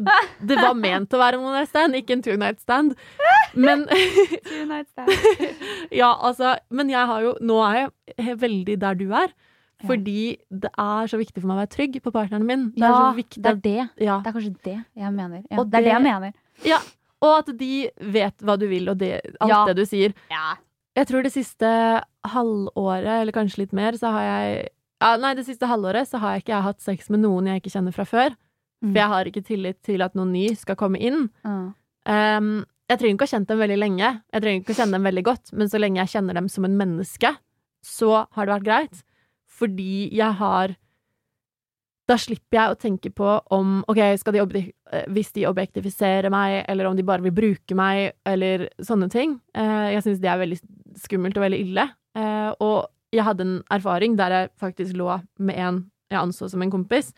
[0.50, 2.96] det var ment å være en one night stand, ikke en two night stand.
[3.54, 3.86] Men
[6.02, 7.78] Ja, altså Men jeg har jo Nå er
[8.18, 9.32] jeg veldig der du er.
[9.86, 12.70] Fordi det er så viktig for meg å være trygg på partneren min.
[12.74, 13.90] Det er Ja, så det er det.
[14.02, 14.20] ja.
[14.24, 15.42] Det er kanskje det jeg mener.
[15.50, 16.38] Ja, Og det er det jeg mener.
[16.66, 16.80] Ja,
[17.22, 19.66] Og at de vet hva du vil, og det, alt Ja.
[19.68, 20.14] det du sier.
[20.32, 20.56] Ja.
[20.96, 21.68] Jeg tror det siste
[22.24, 24.70] halvåret, eller kanskje litt mer, så har jeg
[25.04, 27.62] ja, Nei, det siste halvåret så har jeg ikke jeg hatt sex med noen jeg
[27.62, 28.36] ikke kjenner fra før.
[28.84, 28.92] Mm.
[28.92, 31.28] For jeg har ikke tillit til at noen ny skal komme inn.
[31.48, 31.68] Mm.
[32.06, 34.98] Um, jeg trenger ikke å ha kjent dem veldig lenge, jeg trenger ikke å kjenne
[35.00, 37.32] dem veldig godt, men så lenge jeg kjenner dem som en menneske,
[37.82, 39.06] så har det vært greit.
[39.56, 40.76] Fordi jeg har
[42.06, 46.60] Da slipper jeg å tenke på om OK, skal de eh, hvis de objektifiserer meg,
[46.70, 49.40] eller om de bare vil bruke meg, eller sånne ting.
[49.58, 50.60] Eh, jeg syns det er veldig
[51.02, 51.88] skummelt og veldig ille.
[52.14, 52.86] Eh, og
[53.16, 55.10] jeg hadde en erfaring der jeg faktisk lå
[55.40, 57.14] med en jeg anså som en kompis.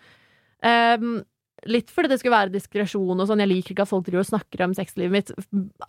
[0.64, 1.20] Um,
[1.66, 3.42] Litt fordi det skulle være diskresjon og sånn.
[3.42, 5.32] Jeg liker ikke at folk driver og snakker om sexlivet mitt.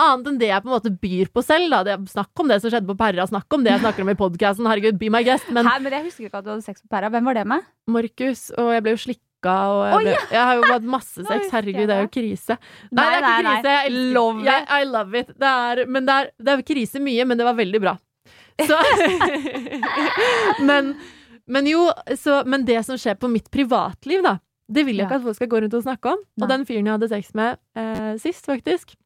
[0.01, 1.69] Annet enn det jeg på en måte byr på selv.
[1.75, 1.83] Da.
[1.85, 4.17] Det, snakk om det som skjedde på Perra, snakk om det jeg snakker om i
[4.19, 4.69] podkasten.
[4.71, 5.51] Herregud, be my guest.
[5.53, 7.13] Men Hæ, men jeg husker ikke at du hadde sex på Perra.
[7.13, 7.69] Hvem var det med?
[7.99, 11.53] Markus, og jeg ble jo slikka, og jeg, ble, jeg har jo hatt masse sex.
[11.53, 12.59] Herregud, det er jo krise.
[12.89, 13.77] Nei, det er ikke krise.
[13.77, 14.75] Jeg Love it.
[14.81, 15.33] I love it.
[15.37, 17.99] Det er, men det er, det er krise mye, men det var veldig bra.
[18.59, 18.79] Så
[20.69, 20.95] men,
[21.47, 21.85] men jo,
[22.19, 24.39] så, men det som skjer på mitt privatliv, da,
[24.69, 26.25] det vil jeg ikke at folk skal gå rundt og snakke om.
[26.43, 28.97] Og den fyren jeg hadde sex med eh, sist, faktisk,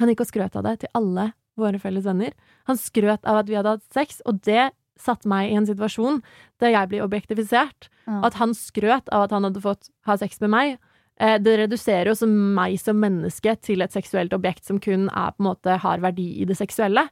[0.00, 2.34] han gikk og skrøt av det til alle våre felles venner.
[2.70, 6.20] Han skrøt av at vi hadde hatt sex, og det satte meg i en situasjon
[6.62, 7.88] der jeg blir objektifisert.
[8.06, 8.20] Ja.
[8.28, 10.76] At han skrøt av at han hadde fått ha sex med meg.
[11.22, 15.78] Eh, det reduserer jo meg som menneske til et seksuelt objekt som kun er, måte,
[15.82, 17.06] har verdi i det seksuelle.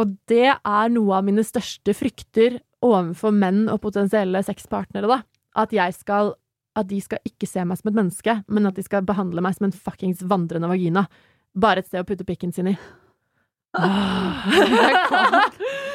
[0.00, 5.20] Og det er noe av mine største frykter overfor menn og potensielle sexpartnere, da.
[5.60, 6.36] At jeg skal
[6.78, 9.56] At de skal ikke se meg som et menneske, men at de skal behandle meg
[9.56, 11.02] som en fuckings vandrende vagina.
[11.58, 12.76] Bare et sted å putte pikken sin i.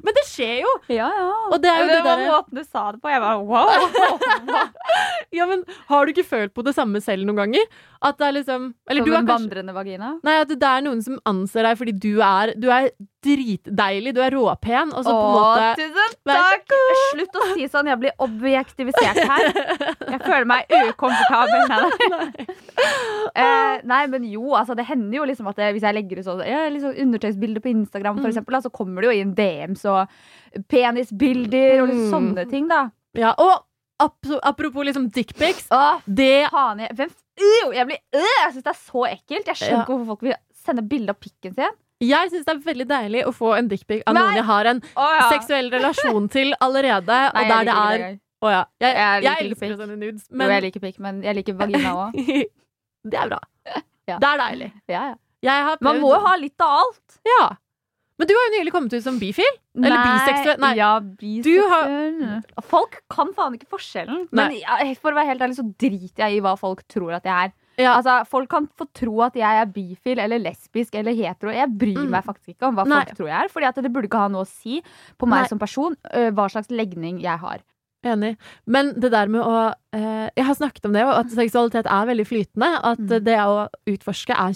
[0.00, 0.72] Men det skjer jo!
[0.92, 1.28] Ja, ja.
[1.52, 2.30] Og det er jo det var der...
[2.32, 3.10] måten du sa det på.
[3.12, 4.66] Jeg bare wow.
[5.36, 7.64] Ja, men Har du ikke følt på det samme selv noen ganger?
[8.04, 10.10] At det er liksom Eller Som du er en vandrende vagina.
[10.26, 12.90] Nei, at det er noen som anser deg fordi du er, du er
[13.22, 16.72] dritdeilig, du er råpen, og så på en måte tusen Vær takk!
[17.12, 17.86] Slutt å si sånn.
[17.92, 19.46] Jeg blir objektivisert her.
[20.10, 21.68] Jeg føler meg ukomfortabel.
[21.70, 22.46] Nei,
[23.38, 26.26] uh, nei, men jo, altså det hender jo liksom at det, hvis jeg legger ut
[26.26, 28.32] sånn ja, liksom undertøysbilder på Instagram, for Mm.
[28.34, 30.08] eksempel, da, så kommer det jo inn DMs og
[30.68, 32.12] penisbilder og liksom Mm.
[32.12, 32.90] sånne ting, da.
[33.14, 33.64] Ja, og
[34.42, 35.68] apropos liksom dickpics.
[36.06, 37.10] Det faen, jeg, hvem,
[37.40, 39.46] øh, jeg blir øh, Jeg syns det er så ekkelt.
[39.46, 39.84] Jeg skjønner Ja.
[39.84, 41.70] hvorfor folk vil sende bilde av pikken sin.
[42.02, 44.22] Jeg syns det er veldig deilig å få en dickpic av Nei.
[44.22, 45.30] noen jeg har en Å, ja.
[45.30, 48.20] seksuell relasjon til allerede, Nei, og der det er det.
[48.42, 48.64] Å ja.
[48.80, 51.34] Jeg, Jeg jeg, ikke elsker å sende nudes, Jo, men jeg liker pikk, men jeg
[51.36, 52.16] liker vagina òg.
[53.04, 53.38] det er bra.
[54.08, 54.18] Ja.
[54.18, 54.72] Det er deilig.
[54.88, 55.14] Ja, ja.
[55.42, 57.20] Jeg har Man må jo ha litt av alt.
[57.26, 57.50] Ja.
[58.18, 59.54] Men du har jo nylig kommet ut som bifil.
[59.78, 60.58] Eller biseksuell.
[60.60, 60.74] Nei.
[60.76, 62.20] Ja, biseksuell.
[62.22, 64.28] har- Folk kan faen ikke forskjellen.
[64.30, 64.94] Men Nei.
[65.00, 67.52] for å være helt ærlig så driter jeg i hva folk tror at jeg er.
[67.78, 67.94] Ja.
[67.96, 71.50] Altså, Folk kan få tro at jeg er bifil eller lesbisk eller hetero.
[71.50, 72.10] Jeg bryr Mm.
[72.10, 73.04] meg faktisk ikke om hva Nei.
[73.04, 73.48] folk tror jeg er.
[73.48, 74.82] Fordi det burde ikke ha noe å si
[75.18, 75.48] på meg Nei.
[75.48, 77.60] som person øh, hva slags legning jeg har.
[78.04, 78.36] Enig.
[78.66, 82.06] Men det der med å eh, Jeg har snakket om det, og at seksualitet er
[82.06, 82.80] veldig flytende.
[82.84, 83.24] At Mm.
[83.24, 84.52] det å utforske er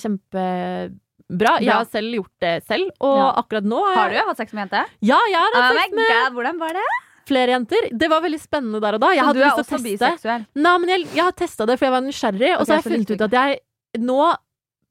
[1.26, 1.60] kjempebra.
[1.62, 3.32] Jeg har selv gjort det selv, og Ja.
[3.42, 4.84] akkurat nå Har du hatt sex med jente?
[5.00, 6.82] Ja, jeg har hatt oh sex med god, Hvordan var det?
[7.26, 7.88] flere jenter.
[7.90, 9.10] Det var veldig spennende der og da.
[9.10, 10.46] Jeg Så hadde du er også biseksuell?
[10.54, 12.92] Nei, men jeg, jeg har testa det, for jeg var nysgjerrig, og så har jeg
[12.92, 13.58] funnet ut at jeg
[13.98, 14.36] Nå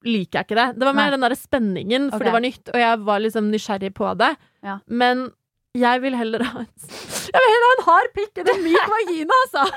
[0.04, 0.80] liker jeg ikke det.
[0.80, 1.12] Det var mer Nei.
[1.16, 2.26] den derre spenningen, for okay.
[2.26, 4.36] det var nytt, og jeg var liksom nysgjerrig på det.
[4.66, 4.80] Ja.
[4.88, 5.32] Men
[5.78, 8.88] jeg vil heller ha en Jeg vil heller ha en hard pikk enn en myk
[8.96, 9.64] vagina, altså!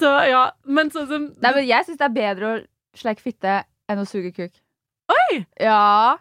[0.00, 2.60] Så ja, men sånn som Nei, men Jeg syns det er bedre å
[2.96, 3.60] sleike fitte
[3.90, 4.52] enn å suge kuk.
[5.10, 5.44] Oi!
[5.60, 6.18] Ja,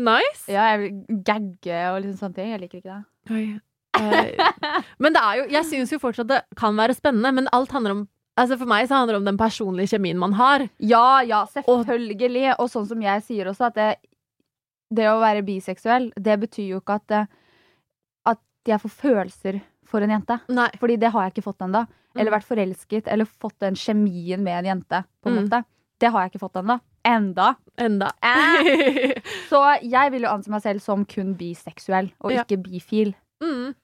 [0.00, 0.48] Nice!
[0.48, 2.50] ja jeg vil gagge og liksom sånne ting.
[2.54, 3.02] Jeg liker ikke det.
[3.32, 3.44] Oi.
[4.00, 7.74] Eh, men det er jo Jeg syns jo fortsatt det kan være spennende, men alt
[7.76, 8.06] handler om
[8.40, 10.62] Altså For meg så handler det om den personlige kjemien man har.
[10.80, 12.54] Ja, ja, selvfølgelig.
[12.56, 13.88] Og sånn som jeg sier også, at det,
[14.88, 17.28] det å være biseksuell, det betyr jo ikke at,
[18.32, 19.60] at jeg får følelser
[19.92, 20.38] for en jente.
[20.52, 20.68] Nei.
[20.80, 21.84] Fordi det har jeg ikke fått ennå.
[22.16, 22.36] Eller Mm.
[22.38, 25.04] vært forelsket, eller fått den kjemien med en jente.
[25.22, 25.44] på en Mm.
[25.48, 25.64] måte.
[26.00, 26.80] Det har jeg ikke fått ennå.
[27.04, 27.54] Enda.
[27.78, 28.10] Enda.
[28.22, 29.14] Eh.
[29.50, 32.42] Så jeg vil jo anse meg selv som kun biseksuell, og Ja.
[32.44, 33.14] ikke bifil.
[33.42, 33.74] mm.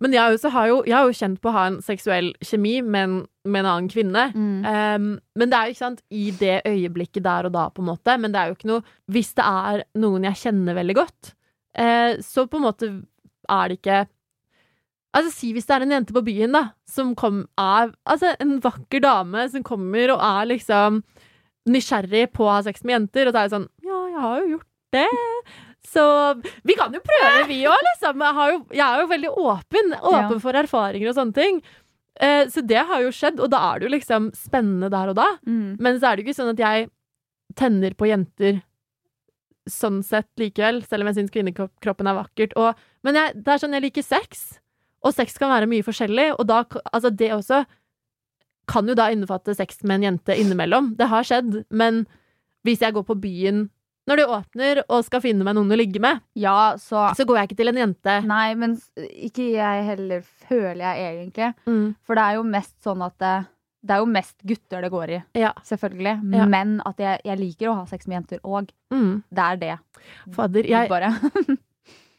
[0.00, 2.82] Men jeg, også har jo, jeg har jo kjent på å ha en seksuell kjemi
[2.84, 3.14] med en,
[3.46, 4.32] med en annen kvinne.
[4.34, 4.66] Mm.
[4.66, 7.88] Um, men det er jo ikke sant i det øyeblikket der og da, på en
[7.96, 8.18] måte.
[8.20, 11.32] Men det er jo ikke noe Hvis det er noen jeg kjenner veldig godt,
[11.78, 12.90] uh, så på en måte
[13.48, 14.06] er det ikke
[15.16, 18.58] Altså Si hvis det er en jente på byen da som kom, er Altså en
[18.64, 21.00] vakker dame som kommer og er liksom
[21.68, 24.38] nysgjerrig på å ha sex med jenter, og så er det sånn Ja, jeg har
[24.42, 25.06] jo gjort det.
[25.88, 26.04] Så
[26.68, 28.22] vi kan jo prøve, vi òg, liksom.
[28.24, 29.92] Jeg, har jo, jeg er jo veldig åpen.
[30.00, 30.38] Åpen Ja.
[30.44, 31.60] for erfaringer og sånne ting.
[32.20, 35.16] Eh, så det har jo skjedd, og da er det jo liksom spennende der og
[35.20, 35.26] da.
[35.46, 35.76] Mm.
[35.78, 36.88] Men så er det jo ikke sånn at jeg
[37.56, 38.62] tenner på jenter
[39.68, 42.56] sånn sett likevel, selv om jeg syns kvinnekroppen er vakkert.
[42.56, 44.58] Og, men jeg, det er sånn jeg liker sex,
[45.04, 47.64] og sex kan være mye forskjellig, og da Altså, det også
[48.68, 50.94] kan jo da innbefatte sex med en jente innimellom.
[50.98, 52.02] Det har skjedd, men
[52.66, 53.68] hvis jeg går på byen
[54.08, 57.36] når det åpner, og skal finne meg noen å ligge med, Ja, så så går
[57.42, 58.14] jeg ikke til en jente.
[58.24, 61.48] Nei, men ikke jeg heller, føler jeg egentlig.
[61.68, 61.90] Mm.
[62.08, 63.34] For det er jo mest sånn at det,
[63.84, 65.52] det er jo mest gutter det går i, Ja.
[65.62, 66.14] selvfølgelig.
[66.40, 66.46] Ja.
[66.48, 68.72] Men at jeg, jeg liker å ha sex med jenter òg.
[68.90, 69.22] Mm.
[69.28, 69.76] Det er det.
[70.32, 71.12] Fader, jeg, Bare.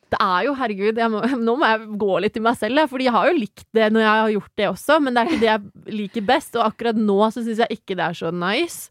[0.10, 3.14] Det er jo, herregud, må, nå må jeg gå litt i meg selv, fordi jeg
[3.14, 5.50] har jo likt det når jeg har gjort det også, men det er ikke det
[5.52, 8.90] jeg liker best, og akkurat nå så syns jeg ikke det er så nice.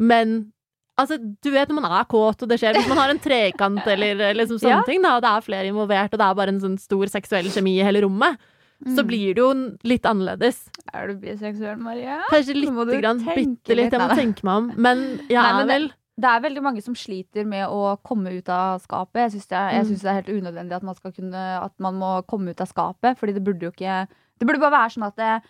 [0.00, 0.52] Men
[0.96, 3.86] altså, du vet når man er kåt, og det skjer hvis man har en trekant
[3.92, 4.82] eller liksom sånne Ja.
[4.88, 7.50] ting, da, og det er flere involvert, og det er bare en sånn stor seksuell
[7.52, 8.38] kjemi i hele rommet,
[8.84, 9.06] så Mm.
[9.06, 9.50] blir det jo
[9.84, 10.56] litt annerledes.
[10.92, 12.22] Er du biseksuell, Maria?
[12.30, 15.66] Kanskje du grann, bitte litt, litt, jeg må tenke meg om, men jeg ja, er
[15.66, 19.24] vel det- Det er veldig mange som sliter med å komme ut av skapet.
[19.24, 19.88] Jeg syns det, Mm.
[19.98, 23.18] det er helt unødvendig at man, skal kunne, at man må komme ut av skapet.
[23.18, 24.06] Fordi det burde jo ikke
[24.38, 25.42] Det burde bare være sånn at, det,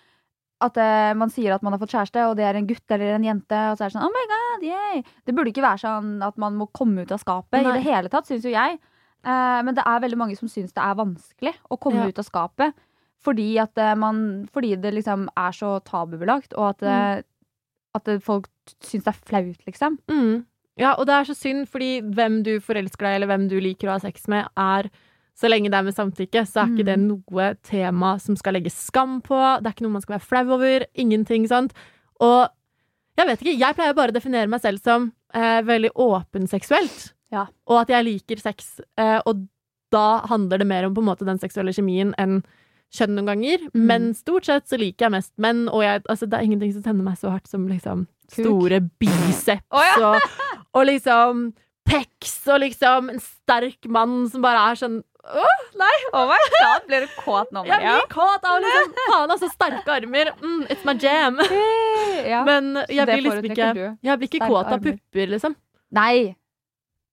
[0.60, 3.14] at eh, man sier at man har fått kjæreste, og det er en gutt eller
[3.14, 5.02] en jente, og så er det sånn Oh my god, yay!
[5.24, 7.70] Det burde ikke være sånn at man må komme ut av skapet Nei.
[7.70, 8.78] i det hele tatt, syns jo jeg.
[9.24, 12.08] Eh, men det er veldig mange som syns det er vanskelig å komme Ja.
[12.08, 12.74] ut av skapet.
[13.24, 17.24] Fordi, at eh, man, fordi det liksom er så tabubelagt, og at, mm.
[17.96, 18.48] at folk
[18.84, 19.98] syns det er flaut, liksom.
[20.12, 20.44] Mm.
[20.80, 23.90] Ja, og det er så synd, fordi hvem du forelsker deg, eller hvem du liker
[23.90, 24.88] å ha sex med, er
[25.38, 28.76] så lenge det er med samtykke, så er ikke det noe tema som skal legges
[28.86, 29.34] skam på.
[29.34, 30.84] Det er ikke noe man skal være flau over.
[30.94, 31.74] Ingenting sånt.
[32.22, 32.46] Og
[33.18, 37.08] jeg vet ikke, jeg pleier bare å definere meg selv som eh, veldig åpen seksuelt.
[37.66, 38.76] Og at jeg liker sex.
[38.98, 39.46] Eh, og
[39.94, 42.40] da handler det mer om på en måte den seksuelle kjemien enn
[42.94, 43.64] kjønn noen ganger.
[43.72, 43.84] Mm.
[43.88, 46.84] Men stort sett så liker jeg mest menn, og jeg, altså, det er ingenting som
[46.84, 48.38] tenner meg så hardt som liksom Kuk.
[48.40, 49.82] store biceps Å,
[50.14, 50.28] og,
[50.72, 51.42] og liksom
[51.84, 55.92] pecs og liksom en sterk mann som bare er sånn Åh, nei!
[56.12, 59.94] Oh my god, Blir du kåt nå, Jeg blir kåt av liksom Faen, altså, sterke
[59.94, 60.30] armer.
[60.42, 61.40] Mm, it's my jam.
[62.24, 62.42] Ja.
[62.44, 63.68] Men jeg blir liksom ikke.
[64.04, 64.98] Jeg blir ikke Sterke kåt av armer.
[64.98, 65.56] pupper, liksom.
[65.96, 66.34] Nei.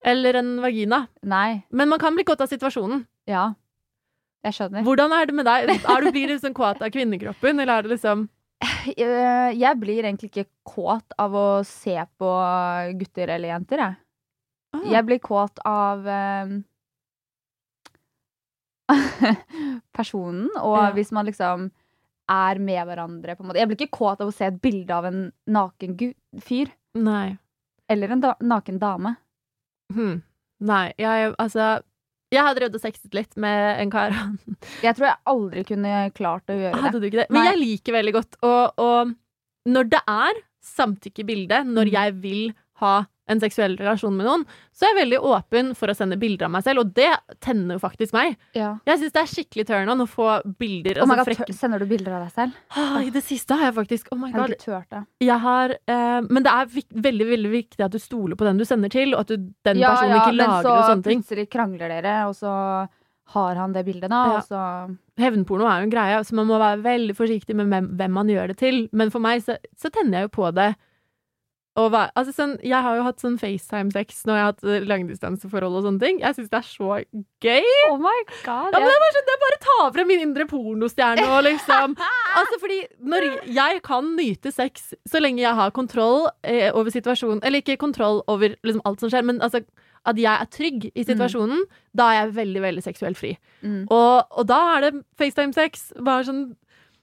[0.04, 1.06] Eller en vagina.
[1.24, 1.64] Nei.
[1.72, 3.06] Men man kan bli kåt av situasjonen.
[3.32, 3.54] Ja.
[4.44, 4.84] Jeg skjønner.
[4.84, 5.70] Hvordan er det med deg?
[5.70, 8.28] Er du, blir du liksom kåt av kvinnekroppen, eller er det liksom
[8.62, 12.30] Eh, Jeg blir egentlig ikke kåt av å se på
[13.00, 13.96] gutter eller jenter, jeg.
[14.78, 16.54] ah, Jeg blir kåt av eh,
[19.98, 20.92] personen, og Ja.
[20.96, 21.72] hvis man liksom
[22.30, 23.60] er med hverandre, på en måte.
[23.60, 25.98] Jeg blir ikke kåt av å se et bilde av en naken
[26.40, 26.70] fyr.
[26.96, 27.38] Nei.
[27.90, 29.16] Eller en da naken dame.
[29.94, 30.22] Hmm.
[30.62, 31.82] Nei, jeg altså
[32.32, 34.14] Jeg har drevet og sexet litt med en kar.
[34.86, 36.84] Jeg tror jeg aldri kunne klart å gjøre det.
[36.86, 37.28] Hadde du ikke det?
[37.36, 39.12] Men jeg liker veldig godt og, og
[39.72, 41.94] når det er samtykke i bildet, når Mm.
[41.98, 42.94] jeg vil ha
[43.32, 46.54] en seksuell relasjon med noen, så er jeg veldig åpen for å sende bilder av
[46.56, 47.10] meg selv, og det
[47.44, 48.36] tenner jo faktisk meg.
[48.58, 48.74] Ja.
[48.88, 50.30] Jeg syns det er skikkelig turn on å få
[50.62, 51.02] bilder.
[51.02, 52.62] Oh altså God, sender du bilder av deg selv?
[52.76, 55.04] Ah, I det siste har jeg faktisk Oh har du ikke turt det.
[55.24, 56.72] Jeg har eh, Men det er
[57.08, 59.82] veldig veldig viktig at du stoler på den du sender til, og at du, den
[59.84, 61.22] personen ikke lager og sånne ting.
[61.22, 62.56] Ja, Men så plutselig krangler dere, og så
[63.32, 64.42] har han det bildet, da, Ja.
[64.44, 64.62] så
[65.22, 68.52] Hevnporno er jo en greie, så man må være veldig forsiktig med hvem man gjør
[68.52, 68.90] det til.
[68.92, 70.74] Men for meg så, så tenner jeg jo på det.
[71.76, 75.78] Være- altså sånn, jeg har jo hatt sånn FaceTime-sex når jeg har hatt eh, langdistanseforhold
[75.80, 76.20] og sånne ting.
[76.20, 76.90] Jeg syns det er så
[77.42, 77.70] gøy.
[77.90, 78.74] Oh my god!
[78.74, 81.28] Ja, men det er bare sånn, det er bare å ta frem min indre pornostjerne
[81.32, 81.96] og liksom
[82.42, 87.42] Altså fordi når jeg kan nyte sex så lenge jeg har kontroll eh, over situasjonen
[87.44, 89.64] Eller ikke kontroll over liksom alt som skjer, men altså
[90.02, 91.60] at jeg er trygg i situasjonen,
[91.94, 93.36] da er jeg veldig, veldig seksuelt fri.
[93.62, 93.84] Mm.
[93.86, 95.92] Og, og da er det FaceTime-sex.
[96.02, 96.40] Bare sånn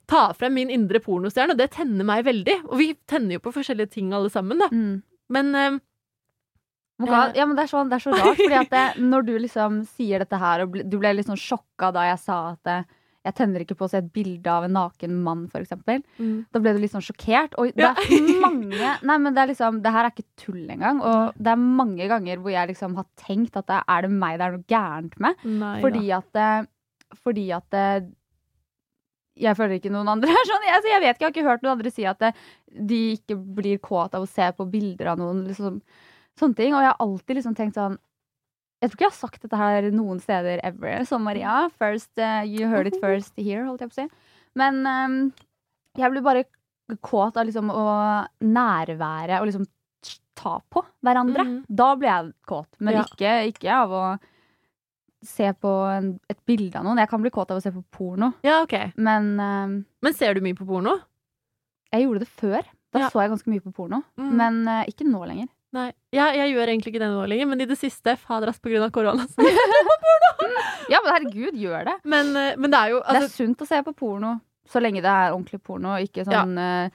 [0.09, 2.55] Ta frem min indre pornostjerne, og det tenner meg veldig.
[2.71, 4.71] Og vi tenner jo på forskjellige ting alle sammen, da.
[4.73, 5.03] Mm.
[5.37, 5.81] Men um.
[7.07, 9.83] Ja, men det er, så, det er så rart, fordi at det, når du liksom
[9.87, 12.79] sier dette her, og du ble litt sånn sjokka da jeg sa at det,
[13.29, 16.01] jeg tenner ikke på å se et bilde av en naken mann, for eksempel.
[16.51, 17.55] Da ble du litt sånn sjokkert.
[17.61, 17.93] Og det Ja.
[17.93, 18.73] er mange
[19.05, 21.03] Nei, men det er liksom Det her er ikke tull engang.
[21.05, 24.39] Og det er mange ganger hvor jeg liksom har tenkt at det, er det meg
[24.39, 25.45] det er noe gærent med?
[25.45, 26.69] Nei, Fordi at
[27.23, 27.79] Fordi at
[29.39, 30.67] Jeg føler ikke noen andre er sånn.
[30.67, 32.33] Jeg, altså, jeg vet ikke, jeg har ikke hørt noen andre si at det,
[32.91, 35.45] de ikke blir kåt av å se på bilder av noen.
[35.49, 35.81] Liksom,
[36.41, 36.75] sånne ting.
[36.75, 37.99] Og jeg har alltid liksom tenkt sånn
[38.79, 41.65] Jeg tror ikke jeg har sagt dette her noen steder ever, som Maria.
[41.81, 44.09] First, uh, you heard it first here, holdt jeg på å si.
[44.55, 45.17] Men um,
[45.99, 46.45] jeg blir bare
[47.03, 47.89] kåt av liksom å
[48.41, 49.67] nærvære og liksom
[50.39, 51.43] ta på hverandre.
[51.43, 51.57] Mhm.
[51.69, 52.69] Da blir jeg kåt.
[52.79, 53.03] Men Ja.
[53.03, 54.05] ikke, ikke av å
[55.25, 56.99] se på en, et bilde av noen.
[57.03, 58.93] Jeg kan bli kåt av å se på porno, Ja, ok.
[58.97, 60.99] men ehm, Men ser du mye på porno?
[61.93, 62.63] jeg gjorde det før.
[62.93, 63.09] Da Ja.
[63.09, 64.03] så jeg ganske mye på porno.
[64.19, 64.33] Mm.
[64.37, 65.49] Men eh, ikke nå lenger.
[65.73, 65.93] Nei.
[66.13, 68.71] Jeg, jeg gjør egentlig ikke det nå lenger, men i det siste, fader ass, på
[68.71, 69.27] grunn av korona.
[69.29, 69.45] så-
[70.89, 71.97] Ja, men herregud, gjør det.
[72.05, 74.81] Men, eh, men det er jo det er altså, sunt å se på porno så
[74.83, 76.91] lenge det er ordentlig porno, og ikke sånn eh,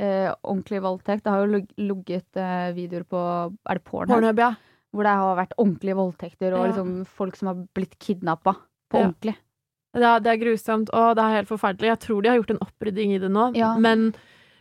[0.00, 1.24] eh, ordentlig voldtekt.
[1.24, 3.20] Det har jo lugget ligget eh, videoer på
[3.68, 4.14] Er det Pornhub?
[4.14, 4.50] Pornhub, ja.
[4.94, 6.72] Hvor det har vært ordentlige voldtekter, og Ja.
[6.72, 8.56] liksom folk som har blitt kidnappa
[8.90, 9.06] på Ja.
[9.08, 9.36] ordentlig.
[9.96, 11.88] Ja, det er grusomt, og det er helt forferdelig.
[11.88, 13.54] Jeg tror de har gjort en opprydding i det nå.
[13.56, 13.76] Ja.
[13.78, 14.14] Men,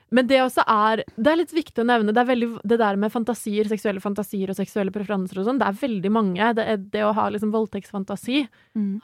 [0.09, 2.13] men det også er Det er litt viktig å nevne.
[2.13, 5.79] Det veldig, det der med fantasier, seksuelle fantasier og seksuelle preferanser og sånn, det er
[5.87, 6.55] veldig mange.
[6.55, 8.47] Det, er, det å ha liksom voldtektsfantasi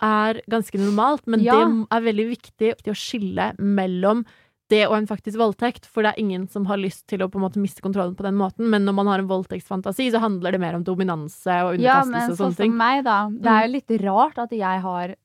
[0.02, 4.26] er ganske normalt, men det er veldig viktig å skille mellom
[4.74, 7.38] det og en faktisk voldtekt, for det er ingen som har lyst til å på
[7.40, 10.52] en måte miste kontrollen på den måten, men når man har en voldtektsfantasi, så handler
[10.56, 13.20] det mer om dominanse og Ja, underkastelse men og sånn som meg, da.
[13.30, 15.16] Det er jo litt rart at jeg har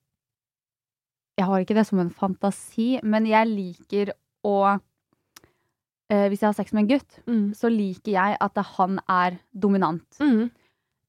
[1.38, 4.10] Jeg har ikke det som en fantasi, men jeg liker
[4.44, 4.54] å
[6.10, 7.54] eh, Hvis jeg har sex med en gutt, Mm.
[7.54, 10.18] så liker jeg at han er dominant.
[10.20, 10.50] Mm.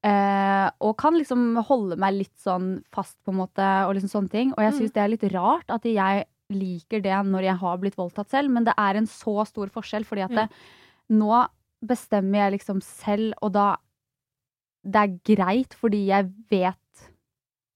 [0.04, 4.30] Eh, og kan liksom holde meg litt sånn fast, på en måte, og liksom sånne
[4.32, 4.52] ting.
[4.54, 4.80] Og jeg Mm.
[4.80, 8.50] syns det er litt rart at jeg liker det når jeg har blitt voldtatt selv,
[8.54, 10.46] men det er en så stor forskjell, fordi at Ja.
[10.46, 10.50] det,
[11.12, 11.48] nå
[11.86, 13.78] bestemmer jeg liksom selv, og da
[14.82, 16.76] Det er greit fordi jeg vet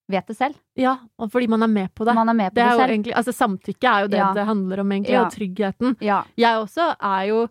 [0.10, 0.56] Vet det selv.
[0.76, 2.14] Ja, og fordi man er med på det.
[2.16, 4.34] Man er med på Det det, egentlig, altså Samtykke er jo det Ja.
[4.34, 5.26] det handler om, egentlig, Ja.
[5.26, 5.98] og tryggheten.
[6.02, 6.24] Ja.
[6.38, 7.48] Jeg også er jo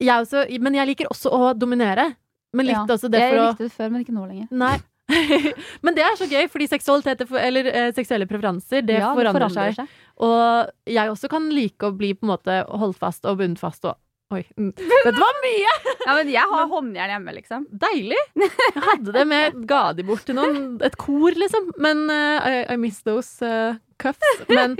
[0.00, 2.16] jeg også, Men jeg liker også å dominere.
[2.52, 4.48] Men litt også det jeg for å likte det før, men ikke nå lenger.
[4.50, 4.78] Nei.
[5.84, 9.74] men det er så gøy, fordi seksualitet er eller eh, seksuelle preferanser, det Ja, forandrer,
[9.76, 9.98] seg.
[10.22, 13.86] Og jeg også kan like å bli på en måte holdt fast og bundet fast
[13.88, 13.98] og
[14.32, 14.42] Oi.
[14.56, 14.70] mm.
[14.78, 15.72] Dette var mye!
[16.06, 17.66] Ja, men jeg har håndjern hjemme, liksom.
[17.82, 18.20] Deilig!
[18.38, 20.64] Jeg hadde det med ga de bort til noen.
[20.84, 21.68] Et kor, liksom.
[21.82, 24.40] Men uh, I, I miss those uh, cuffs.
[24.48, 24.78] Men,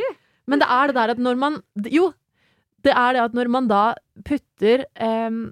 [0.48, 1.60] men det er det der at når man
[1.92, 2.10] Jo,
[2.82, 3.84] det er det at når man da
[4.26, 5.44] putter um,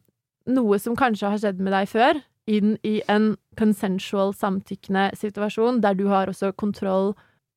[0.50, 5.94] noe som kanskje har skjedd med deg før, inn i en consensual, samtykkende situasjon, der
[5.98, 7.12] du har også kontroll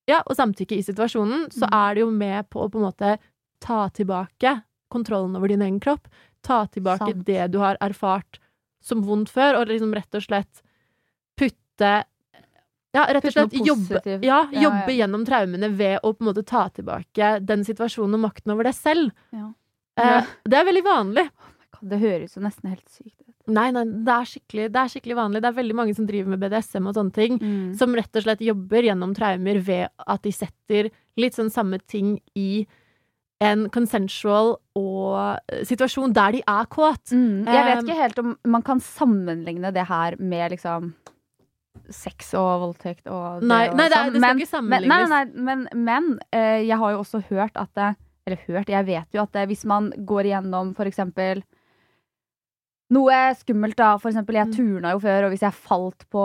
[0.09, 1.73] ja, og samtykke i situasjonen, så Mm.
[1.79, 3.17] er det jo med på å på en måte
[3.63, 4.57] ta tilbake
[4.91, 6.09] kontrollen over din egen kropp.
[6.43, 7.23] Ta tilbake Sant.
[7.25, 8.39] det du har erfart
[8.83, 10.61] som vondt før, og liksom rett og slett
[11.39, 12.03] putte
[12.93, 14.99] Ja, rett og slett jobbe, ja, Ja, jobbe ja.
[15.07, 18.75] gjennom traumene ved å på en måte ta tilbake den situasjonen og makten over det
[18.77, 19.09] selv.
[19.33, 19.47] Ja.
[19.97, 21.23] Eh, det er veldig vanlig.
[21.83, 23.33] Det høres jo nesten helt sykt ut.
[23.51, 25.41] Nei, nei, det er, skikkelig, det er skikkelig vanlig.
[25.43, 27.73] Det er veldig mange som driver med BDSM og sånne ting, Mm.
[27.75, 32.21] som rett og slett jobber gjennom traumer ved at de setter litt sånn samme ting
[32.39, 32.65] i
[33.43, 37.11] en consensual og eh, situasjon der de er kåt.
[37.11, 37.43] Mm.
[37.51, 40.93] Jeg vet Um, ikke helt om man kan sammenligne det her med liksom
[41.89, 44.69] sex og voldtekt og det Nei, nei, det, er, sånn, det skal men- ikke Men,
[44.69, 45.09] nei, sammenlignes.
[45.09, 48.85] nei, nei, men, men eh, jeg har jo også hørt at det, Eller hørt, jeg
[48.87, 51.43] vet jo at det, hvis man går igjennom for eksempel
[52.93, 53.95] noe skummelt, da.
[54.01, 54.53] For eksempel, jeg Mm.
[54.57, 56.23] turna jo før, og hvis jeg falt på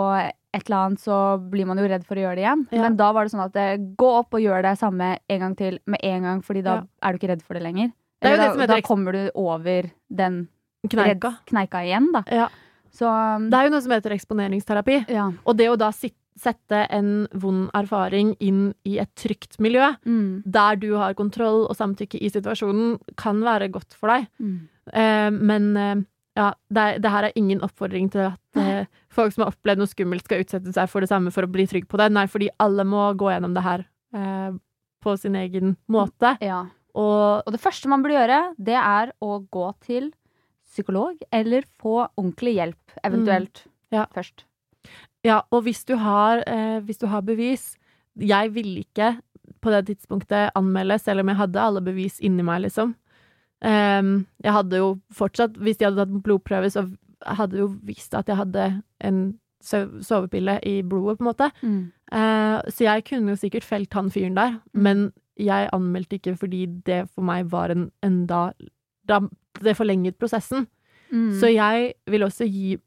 [0.53, 1.17] et eller annet, så
[1.49, 2.67] blir man jo redd for å gjøre det igjen.
[2.71, 2.81] Ja.
[2.83, 5.55] Men da var det sånn at eh, gå opp og gjør det samme en gang
[5.55, 6.83] til med en gang, fordi da Ja.
[7.03, 7.91] er du ikke redd for det lenger.
[8.21, 10.47] Det Eller det da, da kommer du over den
[10.87, 11.19] Kneika.
[11.19, 12.23] redd- kneika igjen, da.
[12.31, 12.47] Ja.
[12.91, 13.05] Så
[13.35, 15.05] um, Det er jo noe som heter eksponeringsterapi.
[15.09, 15.31] ja.
[15.45, 20.41] Og det å da sitte sette en vond erfaring inn i et trygt miljø, Mm.
[20.49, 24.27] der du har kontroll og samtykke i situasjonen, kan være godt for deg.
[24.41, 24.59] Mm.
[24.93, 25.95] Eh, men eh,
[26.39, 29.91] ja, det, det her er ingen oppfordring til at eh, folk som har opplevd noe
[29.91, 32.07] skummelt, skal utsette seg for det samme for å bli trygg på det.
[32.15, 33.83] Nei, fordi alle må gå gjennom det her
[34.15, 34.51] eh,
[35.03, 36.37] på sin egen måte.
[36.43, 36.63] Ja.
[36.95, 40.09] Og Og det første man burde gjøre, det er å gå til
[40.69, 44.05] psykolog, eller få ordentlig hjelp, eventuelt, Ja.
[44.13, 44.45] først.
[45.25, 47.75] Ja, og hvis du har, eh, hvis du har bevis
[48.19, 49.19] Jeg ville ikke
[49.61, 52.93] på det tidspunktet anmelde, selv om jeg hadde alle bevis inni meg, liksom.
[53.61, 56.85] Ehm, jeg hadde jo fortsatt Hvis de hadde tatt blodprøve, så
[57.25, 59.17] hadde jo visst at jeg hadde en
[59.61, 61.49] sovepille i blodet, på en måte.
[62.11, 64.81] Eh, så jeg kunne jo sikkert felt han fyren der, Mm.
[64.83, 68.53] men jeg anmeldte ikke fordi det for meg var en enda
[69.07, 69.19] da,
[69.59, 70.67] Det forlenget prosessen.
[71.11, 71.33] Mm.
[71.39, 72.77] Så jeg vil også gi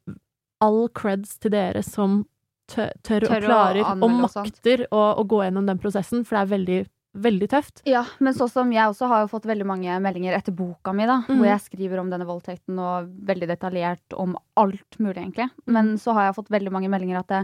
[0.61, 2.25] all creds til dere som
[2.67, 6.37] tør, tør, Tør og klarer og og makter å, å gå gjennom den prosessen, for
[6.37, 7.81] det er veldig, veldig tøft.
[7.85, 11.05] Ja, men sånn som jeg også har jo fått veldig mange meldinger etter boka mi,
[11.05, 11.35] da, mm.
[11.37, 15.49] hvor jeg skriver om denne voldtekten og veldig detaljert om alt mulig, egentlig.
[15.69, 17.43] Men så har jeg fått veldig mange meldinger at det,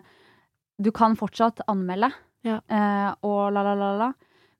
[0.81, 2.11] du kan fortsatt anmelde,
[2.47, 2.61] Ja.
[2.71, 4.11] eh, og la, la, la, la.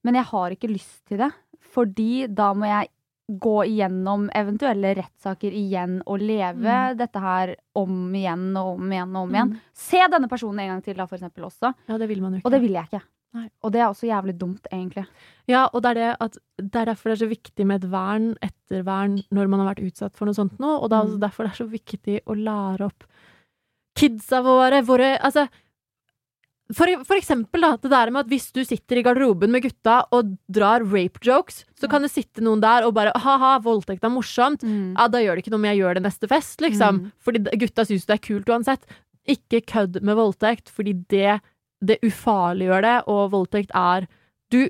[0.04, 1.32] Men jeg har ikke lyst til det,
[1.74, 2.90] fordi da må jeg
[3.30, 6.98] gå igjennom eventuelle rettssaker igjen og leve Mm.
[6.98, 9.52] dette her om igjen og om igjen og om igjen.
[9.54, 9.60] Mm.
[9.74, 11.74] Se denne personen en gang til, da, for eksempel, også.
[11.88, 12.46] Ja, det vil man jo ikke.
[12.46, 13.02] Og det vil jeg ikke.
[13.34, 13.48] Nei.
[13.62, 15.04] Og det er også jævlig dumt, egentlig.
[15.48, 17.90] Ja, og det er, det, at, det er derfor det er så viktig med et
[17.92, 20.72] vern, ettervern, når man har vært utsatt for noe sånt nå.
[20.82, 21.24] Og det er også Mm.
[21.28, 23.04] derfor det er så viktig å lære opp
[24.00, 25.48] kidsa våre, våre Altså,
[26.74, 30.04] for, for eksempel da, det der med at hvis du sitter i garderoben med gutta
[30.14, 31.90] og drar rape jokes, så Ja.
[31.90, 34.62] kan det sitte noen der og bare ha-ha, voldtekt er morsomt.
[34.64, 37.00] Ja, da gjør det ikke noe om jeg gjør det neste fest, liksom.
[37.02, 37.12] Mm.
[37.26, 38.86] Fordi gutta syns det er kult uansett.
[39.28, 41.42] Ikke kødd med voldtekt, fordi det,
[41.82, 44.08] det ufarliggjør det, og voldtekt er
[44.52, 44.64] du,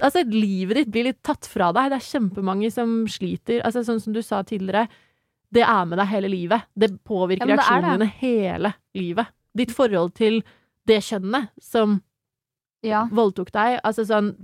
[0.00, 1.90] altså Livet ditt blir litt tatt fra deg.
[1.92, 3.60] Det er kjempemange som sliter.
[3.62, 4.88] Altså Sånn som du sa tidligere,
[5.52, 6.62] det er med deg hele livet.
[6.74, 9.26] Det påvirker Ja, det reaksjonene dine hele livet.
[9.56, 10.42] Ditt forhold til
[10.86, 12.00] det kjønnet som
[12.82, 13.06] Ja.
[13.12, 13.80] voldtok deg.
[13.84, 14.34] Altså sånn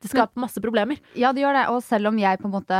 [0.00, 0.96] Det skaper masse problemer.
[1.16, 1.68] Ja, det gjør det.
[1.70, 2.70] Og selv om jeg på en måte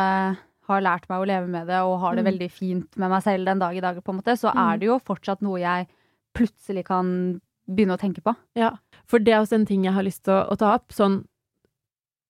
[0.68, 2.32] har lært meg å leve med det og har det Mm.
[2.38, 4.58] veldig fint med meg selv den dag i dag, på en måte, så Mm.
[4.72, 5.88] er det jo fortsatt noe jeg
[6.34, 8.34] plutselig kan begynne å tenke på.
[8.58, 8.74] Ja,
[9.08, 10.90] for det er også en ting jeg har lyst til å, å ta opp.
[10.94, 11.22] Sånn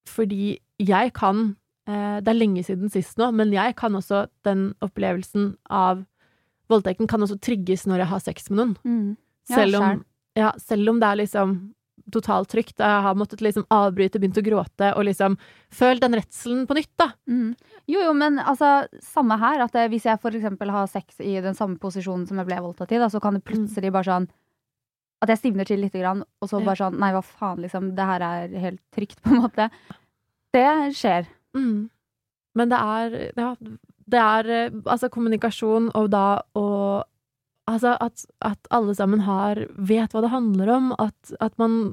[0.08, 1.56] fordi jeg kan
[1.88, 6.04] eh, Det er lenge siden sist nå, men jeg kan også den opplevelsen av
[6.68, 9.10] voldtekten kan også trigges når jeg har sex med noen.
[9.48, 10.00] Ja, Selv om,
[10.36, 11.58] ja, selv om det er liksom
[12.12, 12.78] totalt trygt.
[12.80, 15.36] Jeg har måttet liksom avbryte, begynt å gråte og liksom
[15.74, 17.10] følt den redselen på nytt, da.
[17.28, 17.54] Mm.
[17.88, 19.64] Jo, jo, men altså, samme her.
[19.64, 22.60] At eh, hvis jeg for eksempel har sex i den samme posisjonen som jeg ble
[22.64, 24.30] voldtatt i, da, så kan det plutselig bare sånn
[25.22, 27.92] At jeg stivner til lite grann, og så bare sånn Nei, hva faen, liksom.
[27.96, 29.68] Det her er helt trygt, på en måte.
[30.54, 30.66] Det
[30.96, 31.26] skjer.
[31.58, 31.88] Mm.
[32.58, 33.52] Men det er Ja,
[34.08, 36.26] det er eh, altså kommunikasjon og da
[36.58, 37.04] og
[37.68, 41.90] Altså at, at alle sammen har vet hva det handler om, at, at man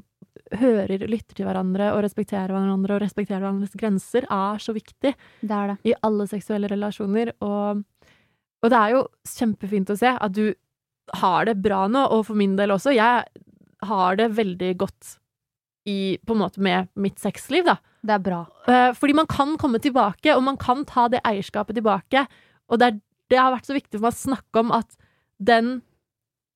[0.56, 5.52] hører, lytter til hverandre og respekterer hverandre og respekterer hverandres grenser, er så viktig Det
[5.52, 5.76] er det.
[5.84, 7.34] i alle seksuelle relasjoner.
[7.44, 7.82] Og
[8.64, 10.54] Og det er jo kjempefint å se at du
[11.14, 12.94] har det bra nå, og for min del også.
[12.94, 13.24] Jeg
[13.86, 15.16] har det veldig godt
[15.86, 17.76] i, på en måte med mitt sexliv, da.
[18.06, 18.40] Det er bra.
[18.66, 22.26] Eh, Fordi man kan komme tilbake, og man kan ta det eierskapet tilbake.
[22.70, 23.00] Og det, er,
[23.30, 24.96] det har vært så viktig for meg å snakke om at
[25.38, 25.82] den,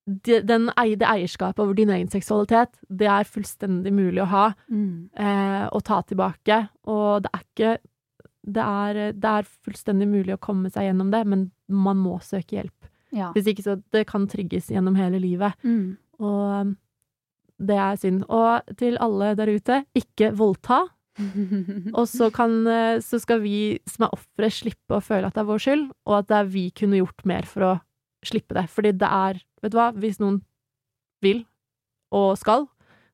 [0.07, 0.66] de- den
[0.98, 5.11] det eierskapet over din egen seksualitet, det er fullstendig mulig å ha Mm.
[5.14, 6.68] eh, og ta tilbake.
[6.86, 7.78] Og det er ikke
[8.51, 12.57] det er, det er fullstendig mulig å komme seg gjennom det, men man må søke
[12.57, 12.80] hjelp.
[13.14, 13.32] Ja.
[13.34, 15.56] Hvis ikke så det kan trigges gjennom hele livet.
[15.66, 15.98] Mm.
[16.20, 16.72] Og um,
[17.61, 18.24] det er synd.
[18.28, 20.84] Og til alle der ute, ikke voldta.
[21.98, 25.42] Og så, kan, eh, så skal vi som er ofre, slippe å føle at det
[25.42, 27.72] er vår skyld, og at det er vi kunne gjort mer for å
[28.24, 28.64] slippe det.
[28.72, 30.38] Fordi det er, vet du hva, hvis noen
[31.24, 31.42] vil
[32.16, 32.64] og skal,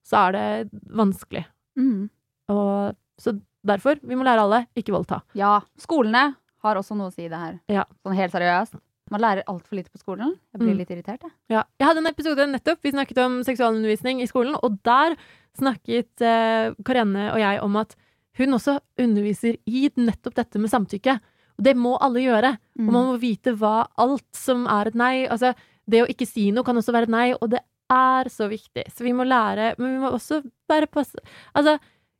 [0.06, 0.46] så er det
[0.94, 1.42] vanskelig.
[1.80, 2.06] Mm.
[2.54, 3.34] Og så
[3.66, 5.22] derfor, vi må lære alle, ikke voldta.
[5.38, 5.58] Ja.
[5.80, 6.28] Skolene
[6.64, 7.58] har også noe å si i det her.
[7.72, 7.86] Ja.
[8.06, 8.78] Sånn helt seriøst.
[9.10, 10.34] Man lærer altfor lite på skolen.
[10.52, 10.78] Jeg blir Mm.
[10.78, 11.30] litt irritert, jeg.
[11.48, 11.62] Ja.
[11.78, 15.16] Jeg hadde en episode nettopp, vi snakket om seksualundervisning i skolen, og der
[15.58, 17.94] snakket eh, Karianne og jeg om at
[18.38, 21.20] hun også underviser i nettopp dette med samtykke.
[21.58, 22.58] Og det må alle gjøre.
[22.78, 25.54] Og man må vite hva alt som er et nei Altså,
[25.88, 28.84] det å ikke si noe kan også være et nei, og det er så viktig.
[28.92, 31.14] Så vi må lære, men vi må også bare passe
[31.54, 31.78] Altså,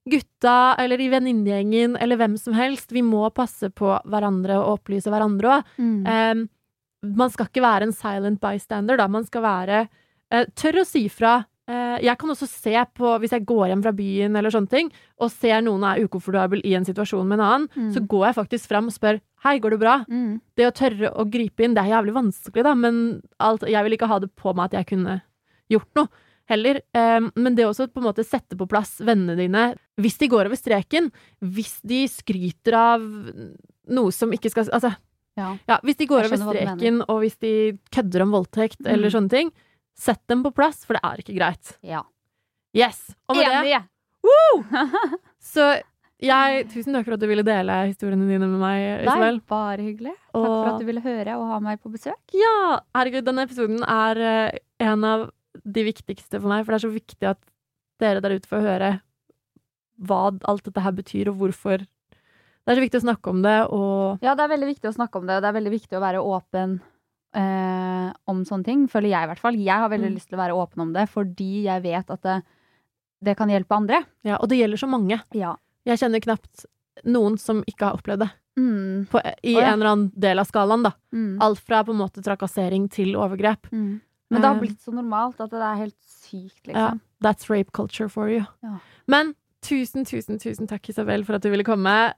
[0.09, 5.11] gutta eller i venninnegjengen eller hvem som helst, vi må passe på hverandre og opplyse
[5.11, 5.73] hverandre òg.
[5.83, 6.07] Mm.
[6.07, 6.49] Um,
[7.15, 9.07] man skal ikke være en silent bystander, da.
[9.09, 9.85] Man skal være
[10.33, 11.45] eh, Tør å si fra.
[11.69, 14.91] Eh, jeg kan også se på, hvis jeg går hjem fra byen eller sånne ting,
[15.19, 17.93] og ser noen er ukomfortabel i en situasjon med en annen, Mm.
[17.95, 20.05] så går jeg faktisk fram og spør Hei, går det bra?
[20.11, 20.41] Mm.
[20.57, 23.93] Det å tørre å gripe inn, det er jævlig vanskelig, da, men alt, jeg vil
[23.95, 25.21] ikke ha det på meg at jeg kunne
[25.71, 26.09] gjort noe.
[26.49, 26.81] Heller.
[26.95, 29.63] Um, men det også på en måte sette på plass vennene dine
[29.99, 31.09] hvis de går over streken.
[31.43, 33.03] Hvis de skryter av
[33.91, 34.93] noe som ikke skal Altså,
[35.37, 35.51] Ja.
[35.69, 37.51] ja, hvis de går over streken, og hvis de
[37.93, 38.93] kødder om voldtekt Mm.
[38.95, 39.51] eller sånne ting,
[39.97, 41.77] sett dem på plass, for det er ikke greit.
[41.83, 42.03] ja.
[42.77, 43.15] Yes!
[43.29, 43.85] Og med det, Enig!
[45.53, 45.81] så
[46.21, 50.13] jeg Tusen takk for at du ville dele historiene dine med meg, Nei, bare hyggelig.
[50.33, 52.21] Takk for at du ville høre og ha meg på besøk.
[52.37, 52.81] Ja!
[52.97, 55.27] Herregud, denne episoden er eh, en av
[55.65, 57.41] de viktigste for meg, for det er så viktig at
[58.01, 58.91] dere der ute får høre
[60.05, 61.87] hva alt dette her betyr, og hvorfor.
[62.67, 64.95] Det er så viktig å snakke om det, og Ja, det er veldig viktig å
[64.97, 66.81] snakke om det, og det er veldig viktig å være åpen
[67.37, 68.87] eh, om sånne ting.
[68.89, 69.55] Føler jeg, i hvert fall.
[69.61, 70.15] Jeg har veldig Mm.
[70.17, 72.43] lyst til å være åpen om det, fordi jeg vet at det,
[73.23, 74.05] det kan hjelpe andre.
[74.25, 75.21] ja, og det gjelder så mange.
[75.35, 75.55] Ja.
[75.87, 76.65] Jeg kjenner knapt
[77.05, 78.31] noen som ikke har opplevd det.
[78.59, 79.07] Mm.
[79.11, 79.67] På, I oh, ja.
[79.69, 80.93] en eller annen del av skalaen, da.
[81.13, 81.39] Mm.
[81.43, 83.69] Alt fra på en måte trakassering til overgrep.
[83.71, 84.01] Mm.
[84.31, 84.61] Men det har Eh.
[84.61, 87.01] blitt så normalt at det er helt sykt, Ja, liksom.
[87.23, 88.45] that's rape culture for you.
[88.65, 88.79] Ja.
[89.07, 92.15] Men tusen, tusen, tusen takk, Isabel, for at du ville komme.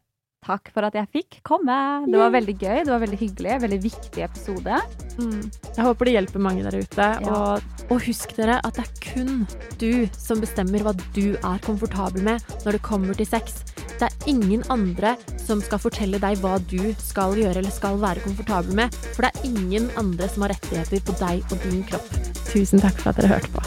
[0.47, 1.75] Takk for at jeg fikk komme.
[2.07, 3.57] Det var veldig gøy, det var veldig hyggelig.
[3.65, 4.79] Veldig viktig episode.
[5.19, 5.41] Mm.
[5.77, 7.09] Jeg håper det hjelper mange der ute.
[7.25, 7.33] Ja.
[7.35, 9.43] Og, og husk dere at det er kun
[9.81, 13.61] du som bestemmer hva du er komfortabel med når det kommer til sex.
[13.99, 18.23] Det er ingen andre som skal fortelle deg hva du skal gjøre eller skal være
[18.23, 18.95] komfortabel med.
[19.17, 22.09] For det er ingen andre som har rettigheter på deg og din kropp.
[22.49, 23.67] Tusen takk for at dere hørte på.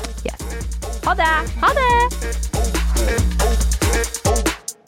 [1.01, 1.33] Ha det!
[1.59, 3.50] Ha det!